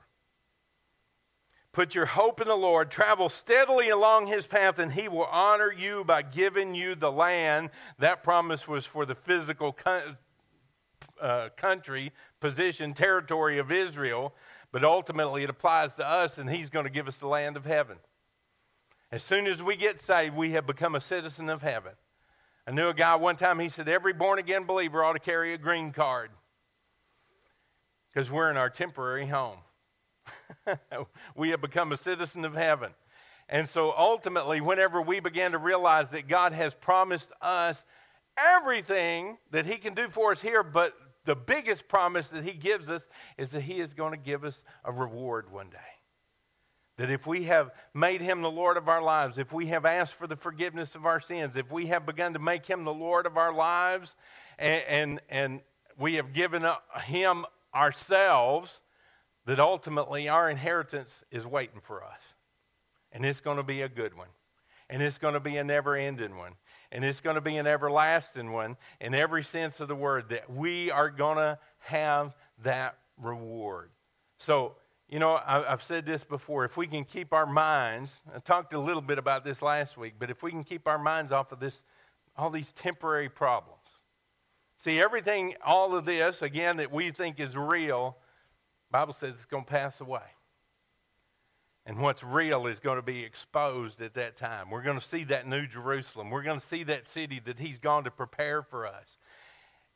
Put 1.71 1.93
your 1.93 2.07
hope 2.07 2.41
in 2.41 2.47
the 2.47 2.55
Lord. 2.55 2.89
Travel 2.89 3.29
steadily 3.29 3.89
along 3.89 4.27
his 4.27 4.47
path, 4.47 4.79
and 4.79 4.93
he 4.93 5.07
will 5.07 5.25
honor 5.25 5.71
you 5.71 6.03
by 6.03 6.23
giving 6.23 6.73
you 6.73 6.95
the 6.95 7.11
land. 7.11 7.69
That 7.99 8.23
promise 8.23 8.67
was 8.67 8.85
for 8.85 9.05
the 9.05 9.13
physical 9.13 9.77
uh, 11.21 11.49
country, 11.55 12.11
position, 12.39 12.93
territory 12.93 13.59
of 13.59 13.71
Israel, 13.71 14.33
but 14.71 14.83
ultimately 14.83 15.43
it 15.43 15.49
applies 15.49 15.93
to 15.95 16.07
us, 16.07 16.39
and 16.39 16.49
he's 16.49 16.71
going 16.71 16.85
to 16.85 16.91
give 16.91 17.07
us 17.07 17.19
the 17.19 17.27
land 17.27 17.55
of 17.55 17.65
heaven. 17.65 17.97
As 19.11 19.23
soon 19.23 19.45
as 19.45 19.61
we 19.61 19.75
get 19.75 19.99
saved, 19.99 20.35
we 20.35 20.51
have 20.51 20.65
become 20.65 20.95
a 20.95 21.01
citizen 21.01 21.49
of 21.49 21.61
heaven. 21.61 21.93
I 22.67 22.71
knew 22.71 22.89
a 22.89 22.93
guy 22.93 23.15
one 23.15 23.35
time, 23.35 23.59
he 23.59 23.69
said, 23.69 23.87
Every 23.87 24.13
born 24.13 24.37
again 24.39 24.65
believer 24.65 25.03
ought 25.03 25.13
to 25.13 25.19
carry 25.19 25.53
a 25.53 25.57
green 25.57 25.91
card 25.91 26.29
because 28.11 28.29
we're 28.29 28.49
in 28.51 28.57
our 28.57 28.69
temporary 28.69 29.27
home. 29.27 29.59
we 31.35 31.49
have 31.49 31.61
become 31.61 31.91
a 31.91 31.97
citizen 31.97 32.45
of 32.45 32.55
heaven. 32.55 32.91
And 33.49 33.67
so 33.67 33.93
ultimately, 33.97 34.61
whenever 34.61 35.01
we 35.01 35.19
began 35.19 35.51
to 35.53 35.57
realize 35.57 36.11
that 36.11 36.27
God 36.27 36.53
has 36.53 36.75
promised 36.75 37.31
us 37.41 37.83
everything 38.37 39.37
that 39.51 39.65
He 39.65 39.77
can 39.77 39.95
do 39.95 40.07
for 40.07 40.31
us 40.31 40.41
here, 40.41 40.61
but 40.63 40.93
the 41.25 41.35
biggest 41.35 41.87
promise 41.87 42.29
that 42.29 42.43
He 42.43 42.53
gives 42.53 42.89
us 42.89 43.07
is 43.37 43.51
that 43.51 43.61
He 43.61 43.79
is 43.79 43.93
going 43.93 44.11
to 44.11 44.17
give 44.17 44.43
us 44.43 44.63
a 44.83 44.91
reward 44.91 45.51
one 45.51 45.69
day. 45.69 45.77
That 46.97 47.09
if 47.09 47.25
we 47.25 47.43
have 47.45 47.71
made 47.93 48.21
Him 48.21 48.41
the 48.41 48.51
Lord 48.51 48.77
of 48.77 48.87
our 48.87 49.01
lives, 49.01 49.37
if 49.37 49.51
we 49.51 49.67
have 49.67 49.85
asked 49.85 50.13
for 50.13 50.27
the 50.27 50.35
forgiveness 50.35 50.93
of 50.93 51.05
our 51.05 51.19
sins, 51.19 51.55
if 51.55 51.71
we 51.71 51.87
have 51.87 52.05
begun 52.05 52.33
to 52.33 52.39
make 52.39 52.67
Him 52.67 52.83
the 52.83 52.93
Lord 52.93 53.25
of 53.25 53.35
our 53.35 53.53
lives, 53.53 54.15
and, 54.59 54.83
and, 54.87 55.21
and 55.29 55.61
we 55.97 56.15
have 56.15 56.33
given 56.33 56.65
Him 57.05 57.45
ourselves, 57.73 58.81
that 59.49 59.59
ultimately 59.59 60.29
our 60.29 60.49
inheritance 60.49 61.23
is 61.31 61.45
waiting 61.45 61.81
for 61.81 62.03
us. 62.03 62.21
And 63.11 63.25
it's 63.25 63.39
going 63.39 63.57
to 63.57 63.63
be 63.63 63.81
a 63.81 63.89
good 63.89 64.15
one. 64.15 64.27
And 64.89 65.01
it's 65.01 65.17
going 65.17 65.33
to 65.33 65.39
be 65.39 65.57
a 65.57 65.63
never 65.63 65.95
ending 65.95 66.37
one. 66.37 66.53
And 66.91 67.03
it's 67.03 67.21
going 67.21 67.35
to 67.35 67.41
be 67.41 67.57
an 67.57 67.67
everlasting 67.67 68.51
one 68.51 68.77
in 68.99 69.13
every 69.13 69.43
sense 69.43 69.79
of 69.79 69.87
the 69.87 69.95
word 69.95 70.29
that 70.29 70.51
we 70.51 70.91
are 70.91 71.09
going 71.09 71.37
to 71.37 71.59
have 71.79 72.35
that 72.63 72.97
reward. 73.17 73.89
So 74.37 74.75
You 75.09 75.17
know, 75.17 75.39
I, 75.43 75.63
have 75.67 75.81
said 75.81 76.05
this 76.05 76.23
before. 76.23 76.65
If 76.65 76.77
we 76.77 76.85
can 76.85 77.03
keep 77.03 77.33
our 77.33 77.47
minds, 77.47 78.17
I 78.35 78.37
talked 78.39 78.73
a 78.73 78.79
little 78.79 79.01
bit 79.01 79.17
about 79.17 79.43
this 79.43 79.61
last 79.63 79.97
week, 79.97 80.13
but 80.19 80.29
if 80.29 80.43
we 80.43 80.51
can 80.51 80.63
keep 80.63 80.87
our 80.87 80.99
minds 80.99 81.31
off 81.31 81.51
of 81.51 81.59
this, 81.59 81.83
all 82.37 82.51
these 82.51 82.71
temporary 82.71 83.29
problems. 83.29 83.79
See, 84.77 84.99
everything, 84.99 85.55
all 85.65 85.95
of 85.95 86.05
this, 86.05 86.43
again, 86.43 86.77
that 86.77 86.91
we 86.91 87.11
think 87.11 87.39
is 87.39 87.57
real, 87.57 88.17
Bible 88.91 89.13
says 89.13 89.33
it's 89.35 89.45
going 89.45 89.65
to 89.65 89.69
pass 89.69 90.01
away. 90.01 90.21
And 91.85 91.99
what's 91.99 92.23
real 92.23 92.67
is 92.67 92.79
going 92.79 92.97
to 92.97 93.01
be 93.01 93.23
exposed 93.23 94.01
at 94.01 94.13
that 94.13 94.35
time. 94.35 94.69
We're 94.69 94.83
going 94.83 94.99
to 94.99 95.03
see 95.03 95.23
that 95.25 95.47
new 95.47 95.65
Jerusalem. 95.65 96.29
We're 96.29 96.43
going 96.43 96.59
to 96.59 96.65
see 96.65 96.83
that 96.83 97.07
city 97.07 97.39
that 97.45 97.59
He's 97.59 97.79
gone 97.79 98.03
to 98.03 98.11
prepare 98.11 98.61
for 98.61 98.85
us. 98.85 99.17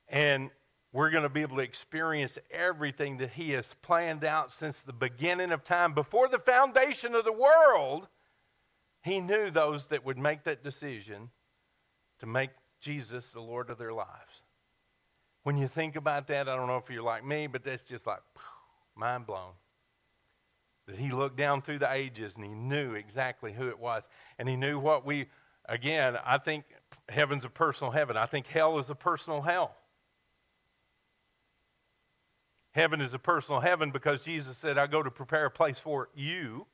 And 0.08 0.50
we're 0.92 1.10
going 1.10 1.24
to 1.24 1.30
be 1.30 1.42
able 1.42 1.58
to 1.58 1.64
experience 1.64 2.38
everything 2.50 3.18
that 3.18 3.32
He 3.32 3.52
has 3.52 3.76
planned 3.82 4.24
out 4.24 4.52
since 4.52 4.82
the 4.82 4.94
beginning 4.94 5.52
of 5.52 5.64
time. 5.64 5.94
Before 5.94 6.28
the 6.28 6.40
foundation 6.40 7.16
of 7.16 7.26
the 7.26 7.34
world, 7.34 8.08
He 9.04 9.20
knew 9.20 9.52
those 9.52 9.88
that 9.88 10.06
would 10.06 10.18
make 10.18 10.44
that 10.46 10.64
decision 10.64 11.30
to 12.20 12.26
make 12.26 12.52
Jesus 12.80 13.32
the 13.32 13.42
Lord 13.42 13.70
of 13.70 13.78
their 13.78 13.94
lives. 13.94 14.44
When 15.44 15.58
you 15.58 15.68
think 15.68 15.96
about 15.96 16.28
that, 16.28 16.48
I 16.48 16.56
don't 16.56 16.68
know 16.68 16.78
if 16.78 16.90
you're 16.90 17.04
like 17.04 17.26
me, 17.26 17.48
but 17.48 17.64
that's 17.64 17.84
just 17.84 18.08
like 18.08 18.22
mind 18.96 19.26
blown. 19.26 19.54
That 20.88 20.98
He 20.98 21.12
looked 21.12 21.38
down 21.38 21.62
through 21.62 21.80
the 21.80 21.92
ages 21.92 22.36
and 22.36 22.46
He 22.46 22.54
knew 22.54 22.94
exactly 22.94 23.54
who 23.54 23.70
it 23.70 23.80
was. 23.80 24.08
And 24.38 24.50
He 24.50 24.56
knew 24.56 24.80
what 24.80 25.06
we, 25.06 25.28
again, 25.68 26.18
I 26.26 26.38
think 26.38 26.66
heaven's 27.10 27.46
a 27.46 27.50
personal 27.50 27.92
heaven. 27.92 28.18
I 28.18 28.26
think 28.26 28.48
hell 28.48 28.78
is 28.80 28.90
a 28.90 28.96
personal 28.96 29.42
hell. 29.42 29.76
Heaven 32.72 33.02
is 33.02 33.14
a 33.14 33.20
personal 33.20 33.62
heaven 33.62 33.92
because 33.92 34.24
Jesus 34.24 34.58
said, 34.58 34.78
I 34.78 34.88
go 34.88 35.04
to 35.04 35.12
prepare 35.12 35.46
a 35.46 35.52
place 35.52 35.80
for 35.80 36.10
you. 36.16 36.66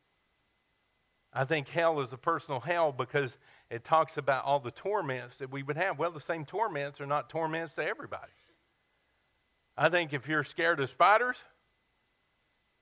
I 1.33 1.43
think 1.43 1.67
hell 1.69 1.99
is 1.99 2.13
a 2.13 2.17
personal 2.17 2.61
hell 2.61 2.91
because 2.91 3.37
it 3.69 3.83
talks 3.83 4.17
about 4.17 4.45
all 4.45 4.59
the 4.59 4.71
torments 4.71 5.37
that 5.37 5.51
we 5.51 5.61
would 5.61 5.77
have. 5.77 5.99
Well, 5.99 6.11
the 6.11 6.21
same 6.21 6.45
torments 6.45 6.99
are 6.99 7.05
not 7.05 7.29
torments 7.29 7.75
to 7.75 7.85
everybody. 7.85 8.31
I 9.77 9.89
think 9.89 10.13
if 10.13 10.27
you're 10.27 10.43
scared 10.43 10.79
of 10.79 10.89
spiders, 10.89 11.43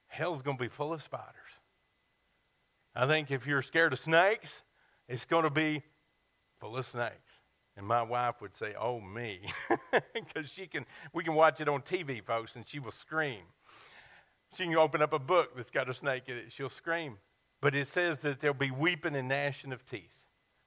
hell's 0.07 0.41
going 0.41 0.57
to 0.57 0.63
be 0.63 0.69
full 0.69 0.93
of 0.93 1.01
spiders. 1.01 1.33
I 2.95 3.05
think 3.05 3.31
if 3.31 3.45
you're 3.45 3.61
scared 3.61 3.93
of 3.93 3.99
snakes, 3.99 4.63
it's 5.07 5.25
going 5.25 5.43
to 5.43 5.49
be 5.49 5.83
full 6.59 6.77
of 6.77 6.85
snakes. 6.85 7.13
And 7.75 7.85
my 7.85 8.01
wife 8.01 8.41
would 8.41 8.55
say, 8.55 8.73
"Oh 8.79 8.99
me," 8.99 9.41
because 10.13 10.51
she 10.51 10.65
can. 10.65 10.85
We 11.13 11.23
can 11.23 11.35
watch 11.35 11.61
it 11.61 11.69
on 11.69 11.81
TV, 11.81 12.23
folks, 12.23 12.55
and 12.55 12.67
she 12.67 12.79
will 12.79 12.91
scream. 12.91 13.43
She 14.55 14.63
can 14.63 14.75
open 14.75 15.03
up 15.03 15.13
a 15.13 15.19
book 15.19 15.55
that's 15.55 15.69
got 15.69 15.87
a 15.87 15.93
snake 15.93 16.23
in 16.27 16.37
it. 16.37 16.51
She'll 16.51 16.69
scream. 16.69 17.17
But 17.61 17.75
it 17.75 17.87
says 17.87 18.21
that 18.21 18.39
there'll 18.39 18.55
be 18.55 18.71
weeping 18.71 19.15
and 19.15 19.27
gnashing 19.27 19.73
of 19.73 19.85
teeth. 19.85 20.13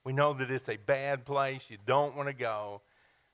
We 0.03 0.13
know 0.13 0.33
that 0.33 0.51
it's 0.51 0.69
a 0.69 0.77
bad 0.77 1.25
place. 1.25 1.69
You 1.69 1.77
don't 1.85 2.15
want 2.15 2.29
to 2.29 2.33
go. 2.33 2.81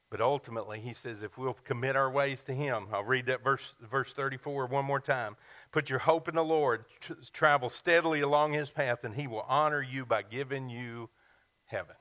But 0.10 0.22
ultimately, 0.22 0.80
he 0.80 0.94
says, 0.94 1.22
if 1.22 1.38
we'll 1.38 1.58
commit 1.66 1.96
our 1.96 2.10
ways 2.10 2.44
to 2.46 2.54
him, 2.54 2.88
I'll 2.94 3.04
read 3.04 3.26
that 3.26 3.44
verse, 3.44 3.76
verse 3.82 4.14
34 4.14 4.68
one 4.68 4.86
more 4.86 5.02
time. 5.02 5.36
Put 5.72 5.90
your 5.90 6.00
hope 6.00 6.28
in 6.28 6.36
the 6.36 6.44
Lord, 6.44 6.86
travel 7.34 7.70
steadily 7.70 8.22
along 8.22 8.54
his 8.54 8.72
path, 8.72 9.04
and 9.04 9.16
he 9.16 9.28
will 9.28 9.46
honor 9.48 9.82
you 9.82 10.06
by 10.06 10.22
giving 10.22 10.70
you 10.70 11.10
heaven. 11.66 11.96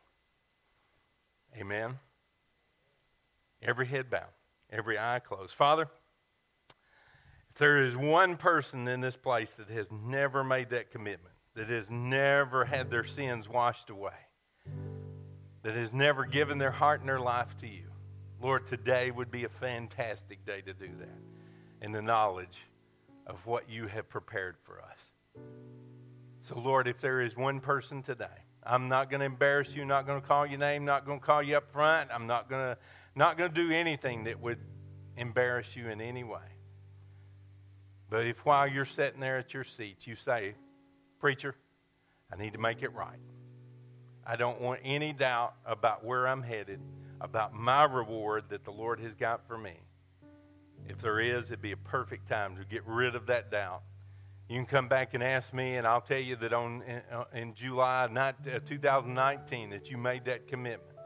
Amen. 1.59 1.99
Every 3.63 3.87
head 3.87 4.11
bowed, 4.11 4.35
every 4.71 4.99
eye 4.99 5.19
closed. 5.19 5.55
Father, 5.55 5.89
if 7.51 7.59
there 7.59 7.83
is 7.83 7.97
one 7.97 8.37
person 8.37 8.87
in 8.87 9.01
this 9.01 9.17
place 9.17 9.55
that 9.55 9.69
has 9.69 9.91
never 9.91 10.45
made 10.45 10.71
that 10.71 10.91
commitment, 10.91 11.35
that 11.55 11.69
has 11.69 11.91
never 11.91 12.67
had 12.67 12.91
their 12.91 13.05
sins 13.05 13.49
washed 13.49 13.91
away, 13.91 14.13
that 15.63 15.75
has 15.75 15.93
never 15.93 16.25
given 16.25 16.59
their 16.59 16.71
heart 16.71 17.01
and 17.01 17.09
their 17.09 17.19
life 17.19 17.57
to 17.59 17.67
you, 17.67 17.91
Lord, 18.41 18.67
today 18.67 19.11
would 19.11 19.31
be 19.31 19.45
a 19.45 19.49
fantastic 19.49 20.45
day 20.45 20.61
to 20.61 20.75
do 20.75 20.91
that 20.99 21.19
in 21.81 21.93
the 21.93 22.03
knowledge 22.03 22.61
of 23.27 23.45
what 23.47 23.69
you 23.69 23.87
have 23.87 24.09
prepared 24.09 24.57
for 24.63 24.81
us. 24.81 24.99
So, 26.41 26.59
Lord, 26.59 26.87
if 26.87 27.01
there 27.01 27.21
is 27.21 27.37
one 27.37 27.61
person 27.61 28.03
today 28.03 28.47
I'm 28.67 28.89
not 28.89 29.11
going 29.11 29.21
to 29.21 29.27
embarrass 29.27 29.75
you, 29.75 29.85
not 29.85 30.07
going 30.07 30.21
to 30.21 30.27
call 30.27 30.45
your 30.45 30.59
name, 30.59 30.85
not 30.85 31.07
going 31.07 31.21
to 31.21 31.25
call 31.25 31.43
you 31.43 31.57
up 31.57 31.71
front. 31.71 32.11
I'm 32.13 32.27
not 32.27 32.51
going 32.51 32.75
to 32.75 32.79
not 33.15 33.39
going 33.39 33.53
to 33.53 33.55
do 33.55 33.73
anything 33.73 34.25
that 34.25 34.41
would 34.41 34.59
embarrass 35.17 35.75
you 35.77 35.89
in 35.89 36.01
any 36.01 36.25
way. 36.25 36.49
But 38.11 38.27
if 38.27 38.45
while 38.45 38.67
you're 38.67 38.85
sitting 38.85 39.21
there 39.21 39.39
at 39.39 39.55
your 39.55 39.65
seat, 39.65 40.07
you 40.07 40.17
say, 40.17 40.55
Preacher, 41.19 41.55
I 42.31 42.37
need 42.37 42.53
to 42.53 42.59
make 42.59 42.83
it 42.83 42.93
right. 42.93 43.19
I 44.27 44.37
don't 44.37 44.61
want 44.61 44.81
any 44.85 45.13
doubt 45.13 45.55
about 45.65 46.05
where 46.05 46.27
I'm 46.27 46.43
headed, 46.43 46.81
about 47.21 47.55
my 47.55 47.85
reward 47.85 48.45
that 48.51 48.65
the 48.65 48.73
Lord 48.73 49.01
has 49.01 49.15
got 49.15 49.47
for 49.47 49.57
me. 49.57 49.75
If 50.89 50.99
there 50.99 51.21
is, 51.21 51.47
it'd 51.47 51.63
be 51.63 51.73
a 51.73 51.77
perfect 51.77 52.29
time 52.29 52.57
to 52.57 52.65
get 52.65 52.83
rid 52.87 53.15
of 53.15 53.27
that 53.27 53.51
doubt 53.51 53.83
you 54.49 54.57
can 54.57 54.67
come 54.67 54.89
back 54.89 55.15
and 55.15 55.23
ask 55.23 55.53
me, 55.53 55.77
and 55.77 55.87
I'll 55.87 56.01
tell 56.01 56.21
you 56.21 56.37
that 56.37 56.53
on 56.53 56.83
in, 56.83 57.03
uh, 57.51 57.55
July 57.55 58.09
not, 58.11 58.37
uh, 58.47 58.61
2019 58.65 59.71
that 59.71 59.91
you 59.91 59.99
made 59.99 60.25
that 60.27 60.47
commitment. 60.47 60.97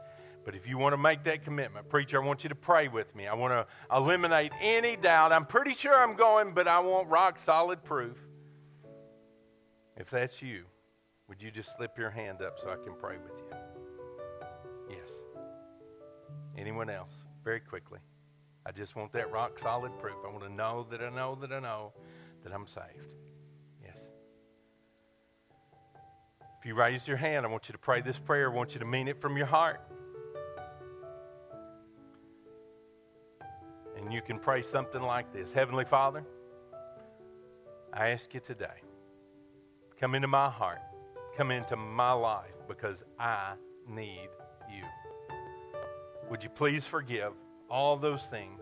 But 0.43 0.55
if 0.55 0.67
you 0.67 0.77
want 0.77 0.93
to 0.93 0.97
make 0.97 1.23
that 1.23 1.43
commitment, 1.43 1.89
preacher, 1.89 2.21
I 2.21 2.25
want 2.25 2.43
you 2.43 2.49
to 2.49 2.55
pray 2.55 2.87
with 2.87 3.15
me. 3.15 3.27
I 3.27 3.33
want 3.33 3.53
to 3.53 3.95
eliminate 3.95 4.53
any 4.59 4.95
doubt. 4.95 5.31
I'm 5.31 5.45
pretty 5.45 5.73
sure 5.73 5.95
I'm 5.95 6.15
going, 6.15 6.53
but 6.53 6.67
I 6.67 6.79
want 6.79 7.09
rock 7.09 7.39
solid 7.39 7.83
proof. 7.83 8.17
If 9.97 10.09
that's 10.09 10.41
you, 10.41 10.65
would 11.27 11.41
you 11.41 11.51
just 11.51 11.75
slip 11.75 11.97
your 11.97 12.09
hand 12.09 12.41
up 12.41 12.59
so 12.59 12.69
I 12.69 12.75
can 12.83 12.93
pray 12.95 13.17
with 13.17 13.33
you? 13.37 14.97
Yes. 14.97 15.09
Anyone 16.57 16.89
else? 16.89 17.13
Very 17.43 17.59
quickly. 17.59 17.99
I 18.65 18.71
just 18.71 18.95
want 18.95 19.11
that 19.13 19.31
rock 19.31 19.57
solid 19.57 19.97
proof. 19.99 20.17
I 20.25 20.29
want 20.29 20.43
to 20.43 20.53
know 20.53 20.85
that 20.91 21.01
I 21.01 21.09
know 21.09 21.35
that 21.41 21.51
I 21.51 21.59
know 21.59 21.93
that 22.43 22.53
I'm 22.53 22.67
saved. 22.67 22.85
Yes. 23.83 23.97
If 26.59 26.65
you 26.65 26.75
raise 26.75 27.07
your 27.07 27.17
hand, 27.17 27.45
I 27.45 27.49
want 27.49 27.69
you 27.69 27.73
to 27.73 27.79
pray 27.79 28.01
this 28.01 28.19
prayer. 28.19 28.51
I 28.51 28.55
want 28.55 28.73
you 28.73 28.79
to 28.79 28.85
mean 28.85 29.07
it 29.07 29.19
from 29.19 29.35
your 29.35 29.47
heart. 29.47 29.81
And 33.97 34.13
you 34.13 34.21
can 34.21 34.39
pray 34.39 34.61
something 34.61 35.01
like 35.01 35.33
this 35.33 35.51
Heavenly 35.51 35.85
Father, 35.85 36.23
I 37.93 38.09
ask 38.09 38.33
you 38.33 38.39
today, 38.39 38.81
come 39.99 40.15
into 40.15 40.27
my 40.27 40.49
heart, 40.49 40.81
come 41.35 41.51
into 41.51 41.75
my 41.75 42.11
life 42.11 42.53
because 42.67 43.03
I 43.19 43.53
need 43.87 44.29
you. 44.71 44.83
Would 46.29 46.43
you 46.43 46.49
please 46.49 46.85
forgive 46.85 47.33
all 47.71 47.95
those 47.95 48.25
things 48.25 48.59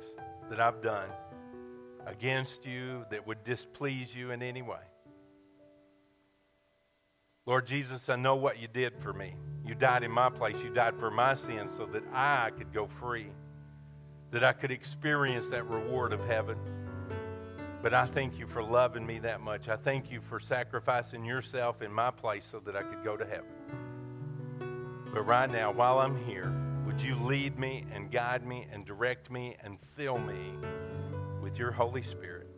that 0.49 0.59
I've 0.59 0.81
done 0.83 1.09
against 2.05 2.65
you 2.65 3.05
that 3.09 3.25
would 3.25 3.43
displease 3.43 4.15
you 4.15 4.31
in 4.31 4.43
any 4.43 4.61
way? 4.61 4.77
Lord 7.47 7.65
Jesus, 7.65 8.07
I 8.07 8.15
know 8.15 8.35
what 8.35 8.59
you 8.59 8.67
did 8.67 8.93
for 8.99 9.11
me. 9.11 9.35
You 9.65 9.73
died 9.73 10.03
in 10.03 10.11
my 10.11 10.29
place. 10.29 10.61
You 10.63 10.69
died 10.69 10.99
for 10.99 11.09
my 11.09 11.33
sins 11.33 11.75
so 11.75 11.87
that 11.87 12.03
I 12.13 12.51
could 12.55 12.71
go 12.71 12.85
free, 12.85 13.31
that 14.29 14.43
I 14.43 14.53
could 14.53 14.69
experience 14.69 15.49
that 15.49 15.67
reward 15.67 16.13
of 16.13 16.23
heaven. 16.25 16.57
But 17.81 17.95
I 17.95 18.05
thank 18.05 18.37
you 18.37 18.45
for 18.45 18.61
loving 18.61 19.05
me 19.05 19.17
that 19.19 19.41
much. 19.41 19.69
I 19.69 19.75
thank 19.77 20.11
you 20.11 20.21
for 20.21 20.39
sacrificing 20.39 21.25
yourself 21.25 21.81
in 21.81 21.91
my 21.91 22.11
place 22.11 22.45
so 22.45 22.59
that 22.59 22.75
I 22.75 22.83
could 22.83 23.03
go 23.03 23.17
to 23.17 23.25
heaven. 23.25 23.49
But 25.11 25.23
right 25.23 25.49
now, 25.49 25.71
while 25.71 25.97
I'm 25.97 26.23
here, 26.25 26.53
would 26.99 27.07
you 27.07 27.15
lead 27.15 27.57
me 27.57 27.85
and 27.93 28.11
guide 28.11 28.45
me 28.45 28.67
and 28.73 28.85
direct 28.85 29.31
me 29.31 29.55
and 29.63 29.79
fill 29.79 30.17
me 30.17 30.57
with 31.41 31.57
your 31.57 31.71
Holy 31.71 32.01
Spirit? 32.01 32.49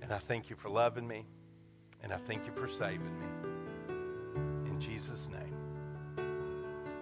And 0.00 0.10
I 0.10 0.16
thank 0.16 0.48
you 0.48 0.56
for 0.56 0.70
loving 0.70 1.06
me. 1.06 1.26
And 2.02 2.10
I 2.10 2.16
thank 2.16 2.46
you 2.46 2.52
for 2.54 2.66
saving 2.66 3.20
me. 3.20 3.26
In 4.70 4.80
Jesus' 4.80 5.28
name. 5.30 5.54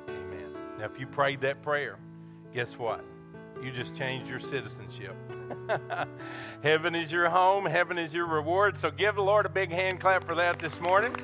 Amen. 0.08 0.50
Now, 0.80 0.86
if 0.86 0.98
you 0.98 1.06
prayed 1.06 1.40
that 1.42 1.62
prayer, 1.62 1.96
guess 2.52 2.76
what? 2.76 3.04
You 3.62 3.70
just 3.70 3.94
changed 3.94 4.28
your 4.28 4.40
citizenship. 4.40 5.14
heaven 6.64 6.96
is 6.96 7.12
your 7.12 7.28
home, 7.30 7.66
heaven 7.66 7.98
is 7.98 8.12
your 8.12 8.26
reward. 8.26 8.76
So 8.76 8.90
give 8.90 9.14
the 9.14 9.22
Lord 9.22 9.46
a 9.46 9.50
big 9.50 9.70
hand 9.70 10.00
clap 10.00 10.24
for 10.24 10.34
that 10.34 10.58
this 10.58 10.80
morning. 10.80 11.14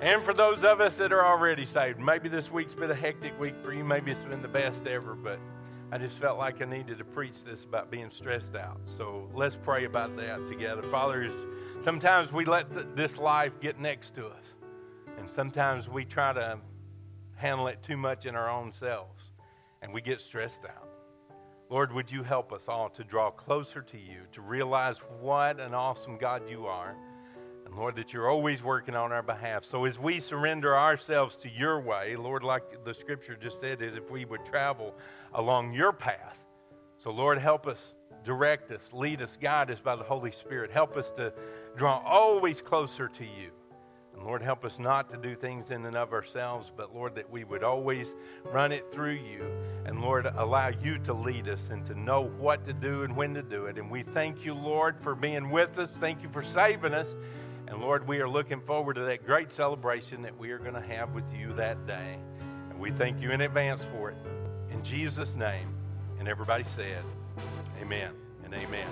And 0.00 0.22
for 0.22 0.32
those 0.32 0.64
of 0.64 0.80
us 0.80 0.94
that 0.94 1.12
are 1.12 1.26
already 1.26 1.66
saved, 1.66 2.00
maybe 2.00 2.30
this 2.30 2.50
week's 2.50 2.74
been 2.74 2.90
a 2.90 2.94
hectic 2.94 3.38
week 3.38 3.54
for 3.62 3.74
you. 3.74 3.84
Maybe 3.84 4.10
it's 4.10 4.22
been 4.22 4.40
the 4.40 4.48
best 4.48 4.86
ever, 4.86 5.14
but 5.14 5.38
I 5.92 5.98
just 5.98 6.18
felt 6.18 6.38
like 6.38 6.62
I 6.62 6.64
needed 6.64 6.96
to 6.98 7.04
preach 7.04 7.44
this 7.44 7.64
about 7.64 7.90
being 7.90 8.08
stressed 8.08 8.56
out. 8.56 8.80
So 8.86 9.28
let's 9.34 9.56
pray 9.56 9.84
about 9.84 10.16
that 10.16 10.46
together. 10.46 10.82
Father, 10.84 11.30
sometimes 11.82 12.32
we 12.32 12.46
let 12.46 12.96
this 12.96 13.18
life 13.18 13.60
get 13.60 13.78
next 13.78 14.14
to 14.14 14.26
us, 14.26 14.54
and 15.18 15.30
sometimes 15.30 15.86
we 15.86 16.06
try 16.06 16.32
to 16.32 16.60
handle 17.36 17.66
it 17.66 17.82
too 17.82 17.98
much 17.98 18.24
in 18.24 18.34
our 18.34 18.48
own 18.48 18.72
selves, 18.72 19.24
and 19.82 19.92
we 19.92 20.00
get 20.00 20.22
stressed 20.22 20.64
out. 20.64 20.88
Lord, 21.68 21.92
would 21.92 22.10
you 22.10 22.22
help 22.22 22.54
us 22.54 22.68
all 22.68 22.88
to 22.90 23.04
draw 23.04 23.30
closer 23.30 23.82
to 23.82 23.98
you, 23.98 24.22
to 24.32 24.40
realize 24.40 24.98
what 25.20 25.60
an 25.60 25.74
awesome 25.74 26.16
God 26.16 26.48
you 26.48 26.66
are. 26.66 26.96
And 27.70 27.78
Lord, 27.78 27.94
that 27.96 28.12
you're 28.12 28.28
always 28.28 28.64
working 28.64 28.96
on 28.96 29.12
our 29.12 29.22
behalf. 29.22 29.64
So 29.64 29.84
as 29.84 29.96
we 29.96 30.18
surrender 30.18 30.76
ourselves 30.76 31.36
to 31.36 31.48
your 31.48 31.80
way, 31.80 32.16
Lord, 32.16 32.42
like 32.42 32.84
the 32.84 32.92
scripture 32.92 33.36
just 33.40 33.60
said, 33.60 33.80
is 33.80 33.94
if 33.94 34.10
we 34.10 34.24
would 34.24 34.44
travel 34.44 34.96
along 35.34 35.72
your 35.72 35.92
path. 35.92 36.44
So 36.98 37.12
Lord, 37.12 37.38
help 37.38 37.68
us, 37.68 37.94
direct 38.24 38.72
us, 38.72 38.90
lead 38.92 39.22
us, 39.22 39.38
guide 39.40 39.70
us 39.70 39.78
by 39.78 39.94
the 39.94 40.02
Holy 40.02 40.32
Spirit. 40.32 40.72
Help 40.72 40.96
us 40.96 41.12
to 41.12 41.32
draw 41.76 42.02
always 42.04 42.60
closer 42.60 43.06
to 43.06 43.24
you. 43.24 43.52
And 44.14 44.24
Lord, 44.24 44.42
help 44.42 44.64
us 44.64 44.80
not 44.80 45.08
to 45.10 45.16
do 45.16 45.36
things 45.36 45.70
in 45.70 45.86
and 45.86 45.96
of 45.96 46.12
ourselves, 46.12 46.72
but 46.76 46.92
Lord, 46.92 47.14
that 47.14 47.30
we 47.30 47.44
would 47.44 47.62
always 47.62 48.14
run 48.46 48.72
it 48.72 48.90
through 48.90 49.14
you. 49.14 49.44
And 49.86 50.00
Lord, 50.00 50.26
allow 50.26 50.70
you 50.82 50.98
to 51.04 51.14
lead 51.14 51.48
us 51.48 51.70
and 51.70 51.86
to 51.86 51.94
know 51.94 52.22
what 52.22 52.64
to 52.64 52.72
do 52.72 53.04
and 53.04 53.16
when 53.16 53.32
to 53.34 53.42
do 53.44 53.66
it. 53.66 53.78
And 53.78 53.88
we 53.88 54.02
thank 54.02 54.44
you, 54.44 54.54
Lord, 54.54 54.98
for 54.98 55.14
being 55.14 55.50
with 55.50 55.78
us. 55.78 55.90
Thank 56.00 56.24
you 56.24 56.28
for 56.30 56.42
saving 56.42 56.94
us. 56.94 57.14
And 57.70 57.80
Lord, 57.80 58.08
we 58.08 58.20
are 58.20 58.28
looking 58.28 58.60
forward 58.60 58.94
to 58.94 59.02
that 59.02 59.24
great 59.24 59.52
celebration 59.52 60.22
that 60.22 60.36
we 60.36 60.50
are 60.50 60.58
going 60.58 60.74
to 60.74 60.80
have 60.80 61.14
with 61.14 61.32
you 61.32 61.52
that 61.54 61.86
day. 61.86 62.18
And 62.68 62.80
we 62.80 62.90
thank 62.90 63.22
you 63.22 63.30
in 63.30 63.40
advance 63.42 63.84
for 63.96 64.10
it. 64.10 64.16
In 64.72 64.82
Jesus' 64.82 65.36
name. 65.36 65.68
And 66.18 66.26
everybody 66.26 66.64
said, 66.64 67.04
Amen 67.80 68.12
and 68.44 68.52
amen. 68.52 68.88